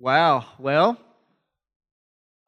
Wow. 0.00 0.44
Well, 0.60 0.96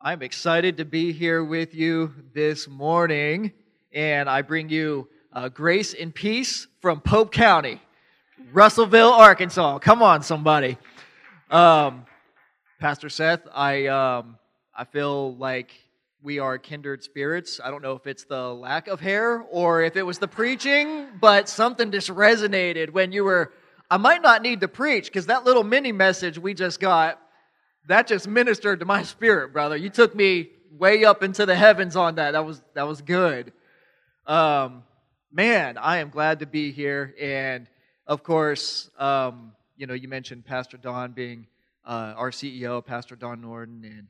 I'm 0.00 0.23
excited 0.23 0.77
to 0.77 0.85
be 0.85 1.10
here 1.10 1.43
with 1.43 1.75
you 1.75 2.15
this 2.33 2.69
morning, 2.69 3.51
and 3.93 4.30
I 4.30 4.43
bring 4.43 4.69
you 4.69 5.09
uh, 5.33 5.49
grace 5.49 5.93
and 5.93 6.15
peace 6.15 6.69
from 6.81 7.01
Pope 7.01 7.33
County, 7.33 7.83
Russellville, 8.53 9.11
Arkansas. 9.11 9.81
Come 9.81 10.01
on, 10.01 10.23
somebody. 10.23 10.79
Um, 11.51 12.07
Pastor 12.79 13.09
Seth, 13.09 13.40
I 13.53 13.88
um, 13.88 14.38
I 14.72 14.85
feel 14.85 15.35
like 15.35 15.72
we 16.22 16.38
are 16.38 16.56
kindred 16.56 17.02
spirits. 17.02 17.58
I 17.62 17.72
don't 17.72 17.82
know 17.82 17.94
if 17.94 18.06
it's 18.06 18.22
the 18.22 18.54
lack 18.54 18.86
of 18.86 19.00
hair 19.00 19.44
or 19.50 19.82
if 19.82 19.96
it 19.96 20.04
was 20.04 20.20
the 20.20 20.28
preaching, 20.28 21.08
but 21.20 21.48
something 21.48 21.90
just 21.90 22.10
resonated 22.10 22.90
when 22.90 23.10
you 23.10 23.24
were. 23.24 23.52
I 23.90 23.96
might 23.96 24.22
not 24.22 24.40
need 24.40 24.60
to 24.60 24.68
preach 24.68 25.06
because 25.06 25.26
that 25.26 25.42
little 25.42 25.64
mini 25.64 25.90
message 25.90 26.38
we 26.38 26.54
just 26.54 26.78
got 26.78 27.20
that 27.91 28.07
just 28.07 28.29
ministered 28.29 28.80
to 28.80 28.86
my 28.86 29.02
spirit, 29.02 29.52
brother. 29.52 29.77
You 29.77 29.91
took 29.91 30.14
me 30.14 30.51
way 30.70 31.05
up 31.05 31.23
into 31.23 31.46
the 31.46 31.55
heavens 31.55 31.97
on 31.97 32.16
that. 32.16 32.33
That 32.33 32.45
was 32.45 32.62
that 32.74 32.87
was 32.87 33.02
good. 33.02 33.52
Um, 34.27 34.84
man, 35.33 35.77
I 35.77 35.98
am 35.98 36.11
glad 36.11 36.41
to 36.41 36.47
be 36.47 36.73
here, 36.73 37.14
and 37.20 37.66
of 38.06 38.23
course, 38.23 38.91
um, 38.98 39.52
you 39.77 39.87
know, 39.87 39.95
you 39.95 40.09
mentioned 40.09 40.45
Pastor 40.45 40.77
Don 40.77 41.12
being 41.12 41.47
uh, 41.84 42.14
our 42.16 42.30
CEO, 42.30 42.84
Pastor 42.84 43.16
Don 43.16 43.41
Norden, 43.41 43.83
and 43.84 44.09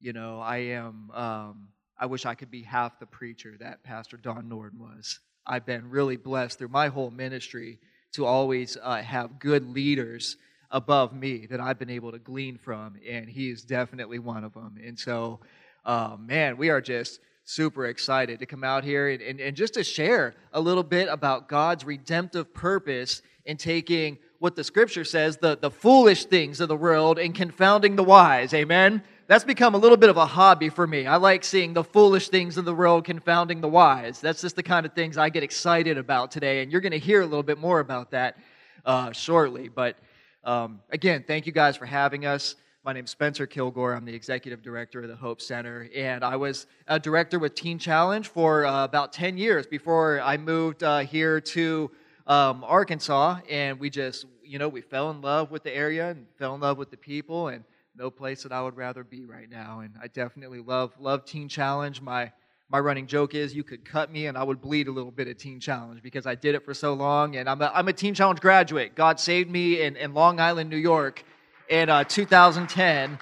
you 0.00 0.12
know, 0.12 0.40
I 0.40 0.58
am. 0.58 1.10
Um, 1.12 1.68
I 1.98 2.06
wish 2.06 2.26
I 2.26 2.34
could 2.34 2.50
be 2.50 2.62
half 2.62 2.98
the 2.98 3.06
preacher 3.06 3.54
that 3.60 3.84
Pastor 3.84 4.16
Don 4.16 4.48
Norden 4.48 4.80
was. 4.80 5.20
I've 5.46 5.64
been 5.64 5.88
really 5.88 6.16
blessed 6.16 6.58
through 6.58 6.68
my 6.68 6.88
whole 6.88 7.10
ministry 7.12 7.78
to 8.12 8.24
always 8.26 8.76
uh, 8.82 8.96
have 8.96 9.38
good 9.38 9.68
leaders 9.70 10.36
above 10.72 11.12
me 11.12 11.46
that 11.46 11.60
I've 11.60 11.78
been 11.78 11.90
able 11.90 12.10
to 12.12 12.18
glean 12.18 12.58
from, 12.58 12.96
and 13.08 13.28
he 13.28 13.50
is 13.50 13.62
definitely 13.62 14.18
one 14.18 14.42
of 14.42 14.54
them. 14.54 14.76
And 14.84 14.98
so, 14.98 15.38
uh, 15.84 16.16
man, 16.18 16.56
we 16.56 16.70
are 16.70 16.80
just 16.80 17.20
super 17.44 17.86
excited 17.86 18.38
to 18.38 18.46
come 18.46 18.64
out 18.64 18.82
here 18.82 19.10
and, 19.10 19.20
and, 19.20 19.40
and 19.40 19.56
just 19.56 19.74
to 19.74 19.84
share 19.84 20.34
a 20.52 20.60
little 20.60 20.82
bit 20.82 21.08
about 21.08 21.48
God's 21.48 21.84
redemptive 21.84 22.54
purpose 22.54 23.20
in 23.44 23.56
taking 23.56 24.18
what 24.38 24.56
the 24.56 24.64
scripture 24.64 25.04
says, 25.04 25.36
the, 25.36 25.56
the 25.56 25.70
foolish 25.70 26.24
things 26.24 26.60
of 26.60 26.68
the 26.68 26.76
world, 26.76 27.18
and 27.18 27.34
confounding 27.34 27.94
the 27.94 28.02
wise. 28.02 28.54
Amen? 28.54 29.02
That's 29.26 29.44
become 29.44 29.74
a 29.74 29.78
little 29.78 29.96
bit 29.96 30.10
of 30.10 30.16
a 30.16 30.26
hobby 30.26 30.68
for 30.68 30.86
me. 30.86 31.06
I 31.06 31.16
like 31.16 31.44
seeing 31.44 31.72
the 31.74 31.84
foolish 31.84 32.28
things 32.28 32.56
of 32.56 32.64
the 32.64 32.74
world 32.74 33.04
confounding 33.04 33.60
the 33.60 33.68
wise. 33.68 34.20
That's 34.20 34.40
just 34.40 34.56
the 34.56 34.62
kind 34.62 34.84
of 34.84 34.94
things 34.94 35.16
I 35.16 35.28
get 35.28 35.42
excited 35.42 35.98
about 35.98 36.30
today, 36.30 36.62
and 36.62 36.72
you're 36.72 36.80
going 36.80 36.92
to 36.92 36.98
hear 36.98 37.20
a 37.20 37.26
little 37.26 37.42
bit 37.42 37.58
more 37.58 37.80
about 37.80 38.10
that 38.12 38.36
uh, 38.84 39.12
shortly. 39.12 39.68
But 39.68 39.96
um, 40.44 40.80
again, 40.90 41.24
thank 41.26 41.46
you 41.46 41.52
guys 41.52 41.76
for 41.76 41.86
having 41.86 42.26
us. 42.26 42.56
My 42.84 42.92
name's 42.92 43.10
Spencer 43.10 43.46
Kilgore. 43.46 43.94
I'm 43.94 44.04
the 44.04 44.14
executive 44.14 44.60
director 44.60 45.02
of 45.02 45.08
the 45.08 45.14
Hope 45.14 45.40
Center, 45.40 45.88
and 45.94 46.24
I 46.24 46.34
was 46.34 46.66
a 46.88 46.98
director 46.98 47.38
with 47.38 47.54
Teen 47.54 47.78
Challenge 47.78 48.26
for 48.26 48.66
uh, 48.66 48.84
about 48.84 49.12
10 49.12 49.38
years 49.38 49.68
before 49.68 50.20
I 50.20 50.36
moved 50.36 50.82
uh, 50.82 50.98
here 51.00 51.40
to 51.40 51.92
um, 52.26 52.64
Arkansas. 52.64 53.36
And 53.48 53.78
we 53.78 53.88
just, 53.88 54.26
you 54.42 54.58
know, 54.58 54.68
we 54.68 54.80
fell 54.80 55.12
in 55.12 55.20
love 55.20 55.52
with 55.52 55.62
the 55.62 55.72
area 55.72 56.10
and 56.10 56.26
fell 56.38 56.56
in 56.56 56.60
love 56.60 56.76
with 56.76 56.90
the 56.90 56.96
people, 56.96 57.46
and 57.46 57.62
no 57.96 58.10
place 58.10 58.42
that 58.42 58.50
I 58.50 58.62
would 58.62 58.76
rather 58.76 59.04
be 59.04 59.24
right 59.24 59.48
now. 59.48 59.80
And 59.80 59.94
I 60.02 60.08
definitely 60.08 60.60
love 60.60 60.92
love 60.98 61.24
Teen 61.24 61.48
Challenge. 61.48 62.00
My 62.00 62.32
my 62.72 62.80
running 62.80 63.06
joke 63.06 63.34
is 63.34 63.54
you 63.54 63.62
could 63.62 63.84
cut 63.84 64.10
me 64.10 64.26
and 64.26 64.38
I 64.38 64.42
would 64.42 64.62
bleed 64.62 64.88
a 64.88 64.92
little 64.92 65.10
bit 65.10 65.28
at 65.28 65.38
Teen 65.38 65.60
Challenge 65.60 66.02
because 66.02 66.26
I 66.26 66.34
did 66.34 66.54
it 66.54 66.64
for 66.64 66.72
so 66.72 66.94
long. 66.94 67.36
And 67.36 67.46
I'm 67.46 67.60
a, 67.60 67.70
I'm 67.74 67.86
a 67.86 67.92
Teen 67.92 68.14
Challenge 68.14 68.40
graduate. 68.40 68.94
God 68.94 69.20
saved 69.20 69.50
me 69.50 69.82
in, 69.82 69.94
in 69.96 70.14
Long 70.14 70.40
Island, 70.40 70.70
New 70.70 70.78
York 70.78 71.22
in 71.68 71.90
uh, 71.90 72.04
2010 72.04 73.18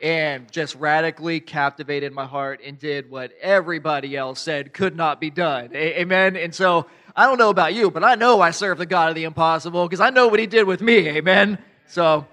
and 0.00 0.50
just 0.50 0.74
radically 0.76 1.38
captivated 1.38 2.14
my 2.14 2.24
heart 2.24 2.60
and 2.64 2.78
did 2.78 3.10
what 3.10 3.30
everybody 3.42 4.16
else 4.16 4.40
said 4.40 4.72
could 4.72 4.96
not 4.96 5.20
be 5.20 5.28
done. 5.28 5.68
A- 5.74 6.00
amen. 6.00 6.36
And 6.36 6.54
so 6.54 6.86
I 7.14 7.26
don't 7.26 7.36
know 7.36 7.50
about 7.50 7.74
you, 7.74 7.90
but 7.90 8.02
I 8.02 8.14
know 8.14 8.40
I 8.40 8.52
serve 8.52 8.78
the 8.78 8.86
God 8.86 9.10
of 9.10 9.16
the 9.16 9.24
impossible 9.24 9.86
because 9.86 10.00
I 10.00 10.08
know 10.08 10.28
what 10.28 10.40
He 10.40 10.46
did 10.46 10.66
with 10.66 10.80
me. 10.80 11.08
Amen. 11.10 11.58
So, 11.88 12.26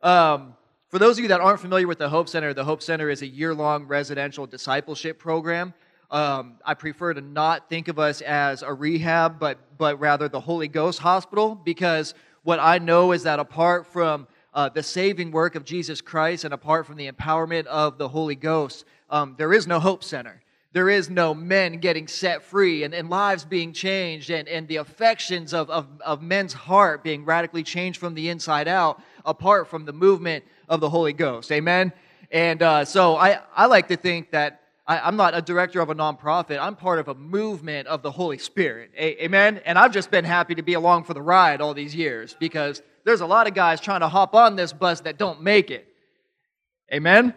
um, 0.00 0.54
for 0.90 1.00
those 1.00 1.18
of 1.18 1.22
you 1.22 1.28
that 1.28 1.40
aren't 1.40 1.60
familiar 1.60 1.88
with 1.88 1.98
the 1.98 2.08
Hope 2.08 2.28
Center, 2.28 2.54
the 2.54 2.64
Hope 2.64 2.82
Center 2.82 3.10
is 3.10 3.20
a 3.20 3.26
year 3.26 3.52
long 3.52 3.86
residential 3.86 4.46
discipleship 4.46 5.18
program 5.18 5.74
um, 6.10 6.54
I 6.64 6.74
prefer 6.74 7.14
to 7.14 7.20
not 7.20 7.68
think 7.68 7.88
of 7.88 7.98
us 7.98 8.20
as 8.22 8.62
a 8.62 8.72
rehab, 8.72 9.38
but, 9.38 9.58
but 9.76 10.00
rather 10.00 10.28
the 10.28 10.40
Holy 10.40 10.68
Ghost 10.68 10.98
hospital, 10.98 11.54
because 11.54 12.14
what 12.44 12.58
I 12.60 12.78
know 12.78 13.12
is 13.12 13.24
that 13.24 13.38
apart 13.38 13.86
from 13.86 14.26
uh, 14.54 14.68
the 14.70 14.82
saving 14.82 15.30
work 15.30 15.54
of 15.54 15.64
Jesus 15.64 16.00
Christ 16.00 16.44
and 16.44 16.54
apart 16.54 16.86
from 16.86 16.96
the 16.96 17.10
empowerment 17.10 17.66
of 17.66 17.98
the 17.98 18.08
Holy 18.08 18.34
Ghost, 18.34 18.86
um, 19.10 19.34
there 19.36 19.52
is 19.52 19.66
no 19.66 19.78
Hope 19.78 20.02
Center. 20.02 20.42
There 20.72 20.88
is 20.88 21.08
no 21.10 21.34
men 21.34 21.78
getting 21.78 22.06
set 22.06 22.42
free 22.42 22.84
and, 22.84 22.94
and 22.94 23.08
lives 23.08 23.44
being 23.44 23.72
changed 23.72 24.30
and, 24.30 24.48
and 24.48 24.68
the 24.68 24.76
affections 24.76 25.54
of, 25.54 25.70
of, 25.70 25.86
of 26.02 26.22
men's 26.22 26.52
heart 26.52 27.02
being 27.02 27.24
radically 27.24 27.62
changed 27.62 27.98
from 27.98 28.14
the 28.14 28.28
inside 28.28 28.68
out 28.68 29.02
apart 29.24 29.68
from 29.68 29.84
the 29.84 29.92
movement 29.92 30.44
of 30.68 30.80
the 30.80 30.88
Holy 30.88 31.12
Ghost. 31.12 31.50
Amen? 31.52 31.92
And 32.30 32.62
uh, 32.62 32.84
so 32.84 33.16
I, 33.16 33.40
I 33.56 33.66
like 33.66 33.88
to 33.88 33.96
think 33.96 34.30
that 34.32 34.60
I, 34.88 35.06
am 35.06 35.16
not 35.16 35.36
a 35.36 35.42
director 35.42 35.80
of 35.80 35.90
a 35.90 35.94
nonprofit. 35.94 36.58
I'm 36.58 36.74
part 36.74 36.98
of 36.98 37.08
a 37.08 37.14
movement 37.14 37.86
of 37.88 38.00
the 38.00 38.10
Holy 38.10 38.38
Spirit. 38.38 38.90
A- 38.96 39.24
amen? 39.24 39.60
And 39.66 39.78
I've 39.78 39.92
just 39.92 40.10
been 40.10 40.24
happy 40.24 40.54
to 40.54 40.62
be 40.62 40.72
along 40.72 41.04
for 41.04 41.12
the 41.12 41.20
ride 41.20 41.60
all 41.60 41.74
these 41.74 41.94
years 41.94 42.34
because 42.40 42.80
there's 43.04 43.20
a 43.20 43.26
lot 43.26 43.46
of 43.46 43.52
guys 43.52 43.82
trying 43.82 44.00
to 44.00 44.08
hop 44.08 44.34
on 44.34 44.56
this 44.56 44.72
bus 44.72 45.02
that 45.02 45.18
don't 45.18 45.42
make 45.42 45.70
it. 45.70 45.86
Amen? 46.92 47.34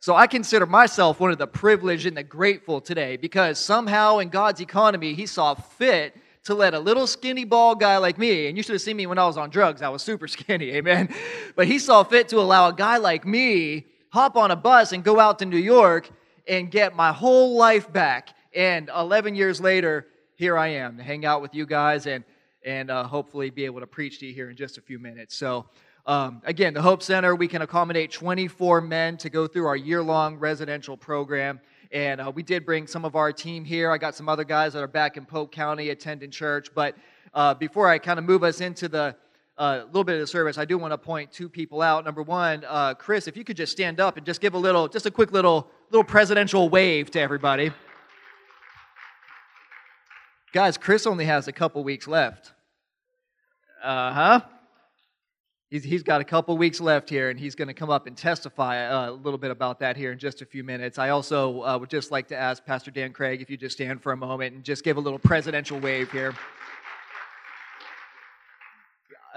So 0.00 0.16
I 0.16 0.26
consider 0.26 0.64
myself 0.64 1.20
one 1.20 1.30
of 1.30 1.36
the 1.36 1.46
privileged 1.46 2.06
and 2.06 2.16
the 2.16 2.22
grateful 2.22 2.80
today 2.80 3.18
because 3.18 3.58
somehow 3.58 4.18
in 4.18 4.30
God's 4.30 4.62
economy, 4.62 5.12
He 5.12 5.26
saw 5.26 5.54
fit 5.54 6.16
to 6.44 6.54
let 6.54 6.72
a 6.72 6.78
little 6.78 7.06
skinny 7.06 7.44
bald 7.44 7.80
guy 7.80 7.98
like 7.98 8.16
me, 8.16 8.46
and 8.46 8.56
you 8.56 8.62
should 8.62 8.72
have 8.72 8.80
seen 8.80 8.96
me 8.96 9.06
when 9.06 9.18
I 9.18 9.26
was 9.26 9.36
on 9.36 9.50
drugs, 9.50 9.82
I 9.82 9.90
was 9.90 10.02
super 10.02 10.28
skinny, 10.28 10.70
amen? 10.70 11.12
But 11.54 11.66
He 11.66 11.78
saw 11.78 12.02
fit 12.02 12.28
to 12.28 12.38
allow 12.38 12.68
a 12.68 12.72
guy 12.72 12.96
like 12.96 13.26
me 13.26 13.84
hop 14.10 14.36
on 14.36 14.50
a 14.50 14.56
bus 14.56 14.92
and 14.92 15.04
go 15.04 15.20
out 15.20 15.38
to 15.40 15.44
New 15.44 15.58
York 15.58 16.08
and 16.48 16.70
get 16.70 16.96
my 16.96 17.12
whole 17.12 17.56
life 17.56 17.92
back. 17.92 18.30
And 18.54 18.90
11 18.94 19.34
years 19.34 19.60
later, 19.60 20.06
here 20.34 20.56
I 20.56 20.68
am 20.68 20.96
to 20.96 21.02
hang 21.02 21.24
out 21.24 21.42
with 21.42 21.54
you 21.54 21.66
guys 21.66 22.06
and, 22.06 22.24
and 22.64 22.90
uh, 22.90 23.04
hopefully 23.04 23.50
be 23.50 23.64
able 23.66 23.80
to 23.80 23.86
preach 23.86 24.18
to 24.20 24.26
you 24.26 24.34
here 24.34 24.50
in 24.50 24.56
just 24.56 24.78
a 24.78 24.80
few 24.80 24.98
minutes. 24.98 25.36
So, 25.36 25.66
um, 26.06 26.40
again, 26.44 26.72
the 26.72 26.80
Hope 26.80 27.02
Center, 27.02 27.34
we 27.34 27.48
can 27.48 27.60
accommodate 27.60 28.10
24 28.10 28.80
men 28.80 29.18
to 29.18 29.28
go 29.28 29.46
through 29.46 29.66
our 29.66 29.76
year 29.76 30.02
long 30.02 30.36
residential 30.36 30.96
program. 30.96 31.60
And 31.92 32.20
uh, 32.20 32.32
we 32.34 32.42
did 32.42 32.64
bring 32.64 32.86
some 32.86 33.04
of 33.04 33.14
our 33.14 33.30
team 33.30 33.64
here. 33.64 33.90
I 33.90 33.98
got 33.98 34.14
some 34.14 34.28
other 34.28 34.44
guys 34.44 34.72
that 34.72 34.82
are 34.82 34.88
back 34.88 35.18
in 35.18 35.26
Pope 35.26 35.52
County 35.52 35.90
attending 35.90 36.30
church. 36.30 36.68
But 36.74 36.96
uh, 37.34 37.54
before 37.54 37.88
I 37.88 37.98
kind 37.98 38.18
of 38.18 38.24
move 38.24 38.42
us 38.42 38.62
into 38.62 38.88
the 38.88 39.16
a 39.58 39.84
little 39.86 40.04
bit 40.04 40.14
of 40.14 40.20
the 40.20 40.26
service, 40.26 40.56
I 40.56 40.64
do 40.64 40.78
want 40.78 40.92
to 40.92 40.98
point 40.98 41.32
two 41.32 41.48
people 41.48 41.82
out. 41.82 42.04
Number 42.04 42.22
one, 42.22 42.64
uh, 42.66 42.94
Chris, 42.94 43.26
if 43.26 43.36
you 43.36 43.44
could 43.44 43.56
just 43.56 43.72
stand 43.72 44.00
up 44.00 44.16
and 44.16 44.24
just 44.24 44.40
give 44.40 44.54
a 44.54 44.58
little, 44.58 44.88
just 44.88 45.06
a 45.06 45.10
quick 45.10 45.32
little, 45.32 45.68
little 45.90 46.04
presidential 46.04 46.68
wave 46.68 47.10
to 47.10 47.20
everybody. 47.20 47.72
Guys, 50.52 50.78
Chris 50.78 51.06
only 51.06 51.24
has 51.24 51.48
a 51.48 51.52
couple 51.52 51.82
weeks 51.84 52.06
left. 52.06 52.52
Uh 53.82 54.12
huh. 54.12 54.40
He's, 55.70 55.84
he's 55.84 56.02
got 56.02 56.22
a 56.22 56.24
couple 56.24 56.56
weeks 56.56 56.80
left 56.80 57.10
here, 57.10 57.28
and 57.28 57.38
he's 57.38 57.54
going 57.54 57.68
to 57.68 57.74
come 57.74 57.90
up 57.90 58.06
and 58.06 58.16
testify 58.16 58.86
uh, 58.86 59.10
a 59.10 59.12
little 59.12 59.36
bit 59.38 59.50
about 59.50 59.80
that 59.80 59.98
here 59.98 60.12
in 60.12 60.18
just 60.18 60.40
a 60.40 60.46
few 60.46 60.64
minutes. 60.64 60.98
I 60.98 61.10
also 61.10 61.62
uh, 61.62 61.76
would 61.78 61.90
just 61.90 62.10
like 62.10 62.28
to 62.28 62.36
ask 62.36 62.64
Pastor 62.64 62.90
Dan 62.90 63.12
Craig 63.12 63.42
if 63.42 63.50
you 63.50 63.58
just 63.58 63.76
stand 63.76 64.02
for 64.02 64.12
a 64.12 64.16
moment 64.16 64.54
and 64.54 64.64
just 64.64 64.82
give 64.82 64.96
a 64.96 65.00
little 65.00 65.18
presidential 65.18 65.78
wave 65.78 66.10
here. 66.10 66.34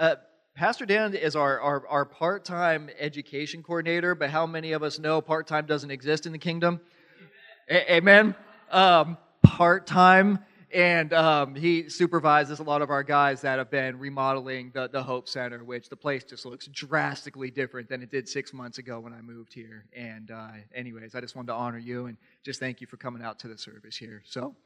Uh, 0.02 0.16
Pastor 0.56 0.84
Dan 0.84 1.14
is 1.14 1.36
our, 1.36 1.60
our, 1.60 1.86
our 1.86 2.04
part 2.04 2.44
time 2.44 2.90
education 2.98 3.62
coordinator, 3.62 4.16
but 4.16 4.30
how 4.30 4.48
many 4.48 4.72
of 4.72 4.82
us 4.82 4.98
know 4.98 5.20
part 5.20 5.46
time 5.46 5.64
doesn't 5.64 5.92
exist 5.92 6.26
in 6.26 6.32
the 6.32 6.38
kingdom? 6.38 6.80
Amen. 7.70 7.84
A- 7.86 7.92
amen. 7.94 8.34
Um, 8.72 9.16
part 9.44 9.86
time. 9.86 10.40
And 10.74 11.12
um, 11.12 11.54
he 11.54 11.88
supervises 11.88 12.58
a 12.58 12.64
lot 12.64 12.82
of 12.82 12.90
our 12.90 13.04
guys 13.04 13.42
that 13.42 13.58
have 13.58 13.70
been 13.70 13.96
remodeling 14.00 14.72
the, 14.74 14.88
the 14.88 15.02
Hope 15.02 15.28
Center, 15.28 15.62
which 15.62 15.88
the 15.88 15.94
place 15.94 16.24
just 16.24 16.46
looks 16.46 16.66
drastically 16.66 17.52
different 17.52 17.88
than 17.88 18.02
it 18.02 18.10
did 18.10 18.28
six 18.28 18.52
months 18.52 18.78
ago 18.78 18.98
when 18.98 19.12
I 19.12 19.20
moved 19.20 19.54
here. 19.54 19.84
And, 19.94 20.32
uh, 20.32 20.48
anyways, 20.74 21.14
I 21.14 21.20
just 21.20 21.36
wanted 21.36 21.48
to 21.48 21.54
honor 21.54 21.78
you 21.78 22.06
and 22.06 22.16
just 22.42 22.58
thank 22.58 22.80
you 22.80 22.88
for 22.88 22.96
coming 22.96 23.22
out 23.22 23.38
to 23.40 23.48
the 23.48 23.56
service 23.56 23.96
here. 23.96 24.22
So, 24.24 24.56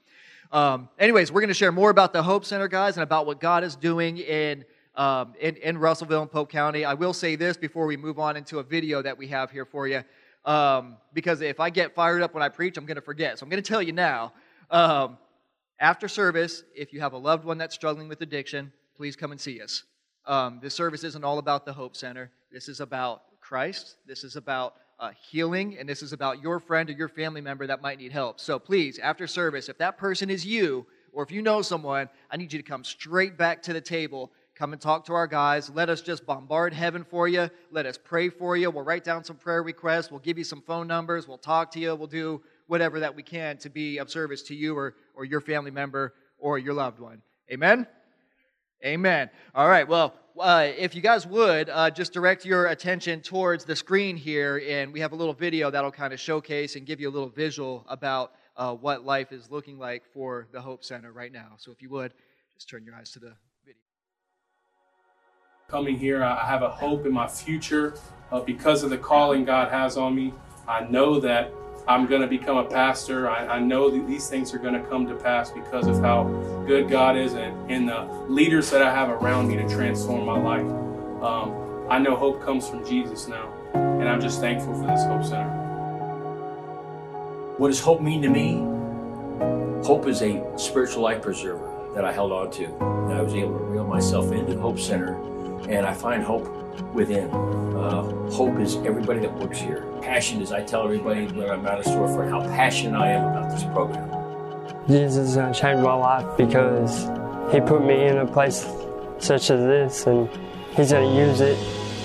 um, 0.50 0.88
anyways, 0.98 1.30
we're 1.30 1.42
going 1.42 1.48
to 1.48 1.54
share 1.54 1.72
more 1.72 1.90
about 1.90 2.14
the 2.14 2.22
Hope 2.22 2.46
Center, 2.46 2.68
guys, 2.68 2.96
and 2.96 3.02
about 3.02 3.26
what 3.26 3.38
God 3.38 3.64
is 3.64 3.76
doing 3.76 4.16
in 4.16 4.64
um, 4.96 5.34
in, 5.40 5.56
in 5.56 5.78
Russellville 5.78 6.22
and 6.22 6.30
Pope 6.30 6.50
County. 6.50 6.84
I 6.84 6.94
will 6.94 7.12
say 7.12 7.36
this 7.36 7.56
before 7.56 7.86
we 7.86 7.96
move 7.96 8.18
on 8.18 8.36
into 8.36 8.58
a 8.58 8.62
video 8.62 9.02
that 9.02 9.16
we 9.16 9.28
have 9.28 9.50
here 9.50 9.64
for 9.64 9.86
you, 9.86 10.02
um, 10.44 10.96
because 11.12 11.40
if 11.40 11.60
I 11.60 11.70
get 11.70 11.94
fired 11.94 12.22
up 12.22 12.34
when 12.34 12.42
I 12.42 12.48
preach, 12.48 12.76
I'm 12.76 12.86
going 12.86 12.96
to 12.96 13.02
forget. 13.02 13.38
So 13.38 13.44
I'm 13.44 13.50
going 13.50 13.62
to 13.62 13.68
tell 13.68 13.82
you 13.82 13.92
now. 13.92 14.32
Um, 14.70 15.18
after 15.78 16.08
service, 16.08 16.62
if 16.74 16.92
you 16.92 17.00
have 17.00 17.12
a 17.12 17.18
loved 17.18 17.44
one 17.44 17.58
that's 17.58 17.74
struggling 17.74 18.08
with 18.08 18.20
addiction, 18.22 18.72
please 18.96 19.14
come 19.14 19.32
and 19.32 19.40
see 19.40 19.60
us. 19.60 19.84
Um, 20.24 20.58
this 20.62 20.74
service 20.74 21.04
isn't 21.04 21.22
all 21.22 21.38
about 21.38 21.66
the 21.66 21.72
Hope 21.72 21.94
Center. 21.94 22.30
This 22.50 22.68
is 22.68 22.80
about 22.80 23.22
Christ. 23.40 23.96
This 24.06 24.24
is 24.24 24.36
about 24.36 24.74
uh, 24.98 25.10
healing, 25.30 25.76
and 25.78 25.88
this 25.88 26.02
is 26.02 26.12
about 26.12 26.42
your 26.42 26.58
friend 26.58 26.88
or 26.88 26.94
your 26.94 27.08
family 27.08 27.40
member 27.40 27.66
that 27.66 27.82
might 27.82 27.98
need 27.98 28.12
help. 28.12 28.40
So 28.40 28.58
please, 28.58 28.98
after 28.98 29.26
service, 29.26 29.68
if 29.68 29.78
that 29.78 29.98
person 29.98 30.30
is 30.30 30.44
you, 30.46 30.86
or 31.12 31.22
if 31.22 31.30
you 31.30 31.42
know 31.42 31.62
someone, 31.62 32.08
I 32.30 32.36
need 32.36 32.52
you 32.52 32.58
to 32.58 32.68
come 32.68 32.84
straight 32.84 33.36
back 33.38 33.62
to 33.62 33.72
the 33.72 33.80
table. 33.80 34.32
Come 34.56 34.72
and 34.72 34.80
talk 34.80 35.04
to 35.04 35.12
our 35.12 35.26
guys. 35.26 35.68
Let 35.68 35.90
us 35.90 36.00
just 36.00 36.24
bombard 36.24 36.72
heaven 36.72 37.04
for 37.04 37.28
you. 37.28 37.50
Let 37.70 37.84
us 37.84 37.98
pray 38.02 38.30
for 38.30 38.56
you. 38.56 38.70
We'll 38.70 38.84
write 38.84 39.04
down 39.04 39.22
some 39.22 39.36
prayer 39.36 39.62
requests. 39.62 40.10
We'll 40.10 40.20
give 40.20 40.38
you 40.38 40.44
some 40.44 40.62
phone 40.62 40.86
numbers. 40.86 41.28
We'll 41.28 41.36
talk 41.36 41.70
to 41.72 41.78
you. 41.78 41.94
We'll 41.94 42.06
do 42.06 42.40
whatever 42.66 42.98
that 43.00 43.14
we 43.14 43.22
can 43.22 43.58
to 43.58 43.68
be 43.68 43.98
of 43.98 44.10
service 44.10 44.42
to 44.44 44.54
you 44.54 44.74
or, 44.74 44.94
or 45.14 45.26
your 45.26 45.42
family 45.42 45.70
member 45.70 46.14
or 46.38 46.58
your 46.58 46.72
loved 46.72 47.00
one. 47.00 47.20
Amen? 47.52 47.86
Amen. 48.82 49.28
All 49.54 49.68
right. 49.68 49.86
Well, 49.86 50.14
uh, 50.40 50.68
if 50.76 50.94
you 50.94 51.02
guys 51.02 51.26
would, 51.26 51.68
uh, 51.68 51.90
just 51.90 52.14
direct 52.14 52.46
your 52.46 52.68
attention 52.68 53.20
towards 53.20 53.64
the 53.64 53.76
screen 53.76 54.16
here, 54.16 54.62
and 54.66 54.90
we 54.90 55.00
have 55.00 55.12
a 55.12 55.16
little 55.16 55.34
video 55.34 55.70
that'll 55.70 55.92
kind 55.92 56.14
of 56.14 56.20
showcase 56.20 56.76
and 56.76 56.86
give 56.86 56.98
you 56.98 57.10
a 57.10 57.12
little 57.12 57.28
visual 57.28 57.84
about 57.88 58.32
uh, 58.56 58.74
what 58.74 59.04
life 59.04 59.32
is 59.32 59.50
looking 59.50 59.78
like 59.78 60.02
for 60.14 60.46
the 60.52 60.60
Hope 60.60 60.82
Center 60.82 61.12
right 61.12 61.32
now. 61.32 61.52
So 61.58 61.72
if 61.72 61.82
you 61.82 61.90
would, 61.90 62.14
just 62.54 62.70
turn 62.70 62.84
your 62.84 62.94
eyes 62.94 63.10
to 63.12 63.18
the. 63.18 63.34
Coming 65.68 65.98
here, 65.98 66.22
I 66.22 66.46
have 66.46 66.62
a 66.62 66.70
hope 66.70 67.06
in 67.06 67.12
my 67.12 67.26
future 67.26 67.94
uh, 68.30 68.38
because 68.38 68.84
of 68.84 68.90
the 68.90 68.98
calling 68.98 69.44
God 69.44 69.72
has 69.72 69.96
on 69.96 70.14
me. 70.14 70.32
I 70.68 70.84
know 70.84 71.18
that 71.18 71.50
I'm 71.88 72.06
going 72.06 72.20
to 72.20 72.28
become 72.28 72.56
a 72.56 72.64
pastor. 72.64 73.28
I, 73.28 73.56
I 73.56 73.58
know 73.58 73.90
that 73.90 74.06
these 74.06 74.28
things 74.28 74.54
are 74.54 74.58
going 74.58 74.74
to 74.74 74.88
come 74.88 75.08
to 75.08 75.16
pass 75.16 75.50
because 75.50 75.88
of 75.88 76.00
how 76.00 76.22
good 76.68 76.88
God 76.88 77.16
is 77.16 77.34
and, 77.34 77.68
and 77.68 77.88
the 77.88 78.04
leaders 78.28 78.70
that 78.70 78.80
I 78.80 78.94
have 78.94 79.08
around 79.10 79.48
me 79.48 79.56
to 79.56 79.68
transform 79.68 80.24
my 80.24 80.38
life. 80.38 80.70
Um, 81.20 81.88
I 81.90 81.98
know 81.98 82.14
hope 82.14 82.44
comes 82.44 82.68
from 82.68 82.86
Jesus 82.86 83.26
now, 83.26 83.52
and 83.74 84.08
I'm 84.08 84.20
just 84.20 84.38
thankful 84.38 84.72
for 84.72 84.86
this 84.86 85.02
Hope 85.06 85.24
Center. 85.24 85.50
What 87.58 87.68
does 87.68 87.80
hope 87.80 88.00
mean 88.00 88.22
to 88.22 88.28
me? 88.28 88.58
Hope 89.84 90.06
is 90.06 90.22
a 90.22 90.44
spiritual 90.56 91.02
life 91.02 91.22
preserver 91.22 91.72
that 91.96 92.04
I 92.04 92.12
held 92.12 92.30
on 92.30 92.52
to. 92.52 92.66
And 92.66 93.14
I 93.14 93.20
was 93.20 93.34
able 93.34 93.58
to 93.58 93.64
reel 93.64 93.84
myself 93.84 94.30
into 94.30 94.56
Hope 94.60 94.78
Center, 94.78 95.18
and 95.68 95.86
I 95.86 95.94
find 95.94 96.22
hope 96.22 96.48
within. 96.92 97.30
Uh, 97.30 98.02
hope 98.30 98.58
is 98.58 98.76
everybody 98.76 99.20
that 99.20 99.34
works 99.34 99.58
here. 99.58 99.84
Passion 100.00 100.40
is 100.40 100.52
I 100.52 100.62
tell 100.62 100.84
everybody 100.84 101.26
when 101.26 101.50
I'm 101.50 101.66
at 101.66 101.80
a 101.80 101.82
storefront 101.82 102.30
how 102.30 102.40
passionate 102.40 102.98
I 102.98 103.12
am 103.12 103.24
about 103.28 103.50
this 103.50 103.64
program. 103.64 104.16
Jesus 104.88 105.34
going 105.34 105.82
my 105.82 105.94
life 105.94 106.36
because 106.36 107.08
he 107.52 107.60
put 107.60 107.84
me 107.84 108.06
in 108.06 108.18
a 108.18 108.26
place 108.26 108.66
such 109.18 109.50
as 109.50 109.60
this 109.60 110.06
and 110.06 110.28
he's 110.74 110.92
going 110.92 111.10
to 111.10 111.20
use 111.20 111.40
it 111.40 111.56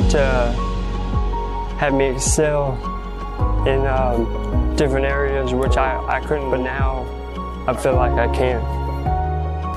to 0.10 0.20
have 1.78 1.94
me 1.94 2.06
excel 2.06 2.74
in 3.68 3.86
um, 3.86 4.76
different 4.76 5.06
areas 5.06 5.54
which 5.54 5.78
I, 5.78 6.04
I 6.08 6.20
couldn't, 6.22 6.50
but 6.50 6.62
now 6.62 7.06
I 7.68 7.76
feel 7.76 7.96
like 7.96 8.14
I 8.14 8.34
can. 8.36 8.81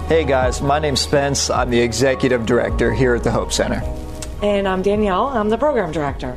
Hey 0.08 0.24
guys, 0.24 0.60
my 0.60 0.78
name's 0.78 1.00
Spence. 1.00 1.48
I'm 1.48 1.70
the 1.70 1.80
executive 1.80 2.44
director 2.44 2.92
here 2.92 3.14
at 3.14 3.24
the 3.24 3.30
Hope 3.30 3.54
Center. 3.54 3.82
And 4.42 4.68
I'm 4.68 4.82
Danielle, 4.82 5.28
I'm 5.28 5.48
the 5.48 5.56
program 5.56 5.92
director. 5.92 6.36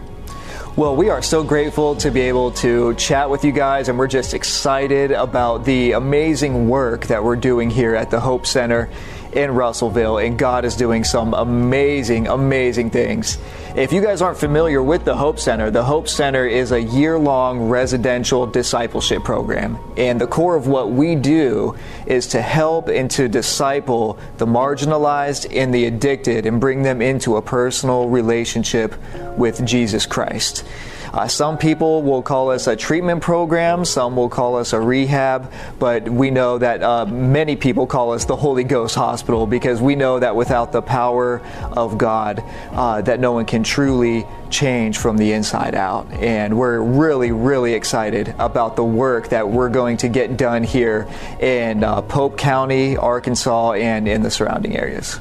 Well, 0.77 0.95
we 0.95 1.09
are 1.09 1.21
so 1.21 1.43
grateful 1.43 1.97
to 1.97 2.09
be 2.09 2.21
able 2.21 2.51
to 2.51 2.93
chat 2.95 3.29
with 3.29 3.43
you 3.43 3.51
guys, 3.51 3.89
and 3.89 3.99
we're 3.99 4.07
just 4.07 4.33
excited 4.33 5.11
about 5.11 5.65
the 5.65 5.91
amazing 5.91 6.69
work 6.69 7.07
that 7.07 7.25
we're 7.25 7.35
doing 7.35 7.69
here 7.69 7.93
at 7.93 8.09
the 8.09 8.21
Hope 8.21 8.45
Center 8.45 8.89
in 9.33 9.51
Russellville, 9.51 10.17
and 10.17 10.39
God 10.39 10.63
is 10.63 10.77
doing 10.77 11.03
some 11.03 11.33
amazing, 11.33 12.27
amazing 12.27 12.91
things. 12.91 13.37
If 13.77 13.93
you 13.93 14.01
guys 14.01 14.23
aren't 14.23 14.39
familiar 14.39 14.81
with 14.81 15.05
the 15.05 15.15
Hope 15.15 15.37
Center, 15.37 15.69
the 15.69 15.83
Hope 15.83 16.09
Center 16.09 16.47
is 16.47 16.71
a 16.71 16.81
year 16.81 17.19
long 17.19 17.69
residential 17.69 18.47
discipleship 18.47 19.23
program. 19.23 19.77
And 19.95 20.19
the 20.19 20.25
core 20.25 20.55
of 20.55 20.65
what 20.65 20.89
we 20.89 21.13
do 21.13 21.77
is 22.07 22.25
to 22.29 22.41
help 22.41 22.87
and 22.87 23.11
to 23.11 23.29
disciple 23.29 24.17
the 24.37 24.47
marginalized 24.47 25.55
and 25.55 25.71
the 25.71 25.85
addicted 25.85 26.47
and 26.47 26.59
bring 26.59 26.81
them 26.81 27.03
into 27.03 27.35
a 27.35 27.41
personal 27.43 28.09
relationship 28.09 28.95
with 29.37 29.63
Jesus 29.63 30.07
Christ. 30.07 30.65
Uh, 31.13 31.27
some 31.27 31.57
people 31.57 32.03
will 32.03 32.21
call 32.21 32.51
us 32.51 32.67
a 32.67 32.75
treatment 32.75 33.21
program, 33.21 33.85
some 33.85 34.15
will 34.15 34.29
call 34.29 34.55
us 34.55 34.73
a 34.73 34.79
rehab, 34.79 35.51
but 35.79 36.07
we 36.07 36.29
know 36.29 36.57
that 36.57 36.83
uh, 36.83 37.05
many 37.05 37.55
people 37.55 37.87
call 37.87 38.11
us 38.11 38.25
the 38.25 38.35
Holy 38.35 38.63
Ghost 38.63 38.95
Hospital 38.95 39.47
because 39.47 39.81
we 39.81 39.95
know 39.95 40.19
that 40.19 40.35
without 40.35 40.71
the 40.71 40.81
power 40.81 41.41
of 41.71 41.97
God, 41.97 42.43
uh, 42.71 43.01
that 43.01 43.19
no 43.19 43.31
one 43.31 43.45
can 43.45 43.63
truly 43.67 44.25
change 44.49 44.97
from 44.97 45.17
the 45.17 45.33
inside 45.33 45.75
out. 45.75 46.11
And 46.13 46.57
we're 46.57 46.79
really, 46.79 47.31
really 47.31 47.73
excited 47.73 48.33
about 48.39 48.75
the 48.75 48.83
work 48.83 49.29
that 49.29 49.49
we're 49.49 49.69
going 49.69 49.97
to 49.97 50.07
get 50.07 50.37
done 50.37 50.63
here 50.63 51.07
in 51.39 51.83
uh, 51.83 52.01
Pope 52.01 52.37
County, 52.37 52.95
Arkansas, 52.95 53.73
and 53.73 54.07
in 54.07 54.23
the 54.23 54.31
surrounding 54.31 54.77
areas. 54.77 55.19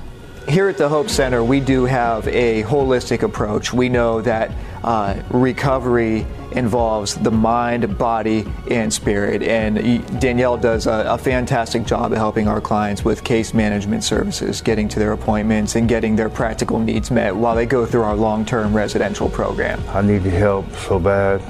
Here 0.49 0.69
at 0.69 0.79
the 0.79 0.89
Hope 0.89 1.11
Center, 1.11 1.43
we 1.43 1.59
do 1.59 1.87
have 1.87 2.29
a 2.29 2.63
holistic 2.63 3.23
approach. 3.23 3.73
We 3.73 3.89
know 3.89 4.21
that 4.21 4.53
uh, 4.85 5.21
recovery 5.31 6.25
involves 6.53 7.17
the 7.17 7.33
mind, 7.33 7.99
body, 7.99 8.47
and 8.71 8.93
spirit. 8.93 9.43
And 9.43 10.21
Danielle 10.21 10.57
does 10.57 10.87
a, 10.87 11.05
a, 11.09 11.19
fantastic 11.19 11.85
job 11.85 12.13
of 12.13 12.19
helping 12.19 12.47
our 12.47 12.61
clients 12.61 13.05
with 13.05 13.25
case 13.25 13.55
management 13.55 14.05
services, 14.05 14.61
getting 14.61 14.89
to 14.91 15.01
their 15.01 15.11
appointments, 15.11 15.75
and 15.75 15.89
getting 15.89 16.15
their 16.15 16.31
practical 16.31 16.79
needs 16.79 17.11
met 17.11 17.35
while 17.35 17.57
they 17.57 17.67
go 17.67 17.85
through 17.85 18.03
our 18.03 18.15
long 18.15 18.45
term 18.45 18.73
residential 18.75 19.29
program. 19.29 19.83
I 19.89 20.01
needed 20.01 20.33
help 20.33 20.71
so 20.77 21.01
bad. 21.01 21.43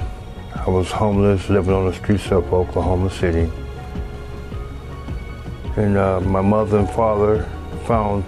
I 0.55 0.71
was 0.71 0.89
homeless, 0.89 1.49
living 1.49 1.73
on 1.73 1.85
the 1.85 1.93
streets 1.93 2.31
of 2.31 2.51
Oklahoma 2.51 3.11
City. 3.11 3.51
And 5.75 5.97
uh, 5.97 6.19
my 6.21 6.41
mother 6.41 6.79
and 6.79 6.89
father 6.89 7.43
found 7.85 8.25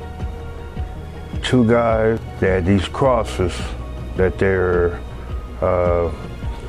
two 1.49 1.67
guys 1.67 2.19
that 2.39 2.63
these 2.63 2.87
crosses 2.87 3.51
that 4.15 4.37
they're 4.37 5.01
uh, 5.61 6.13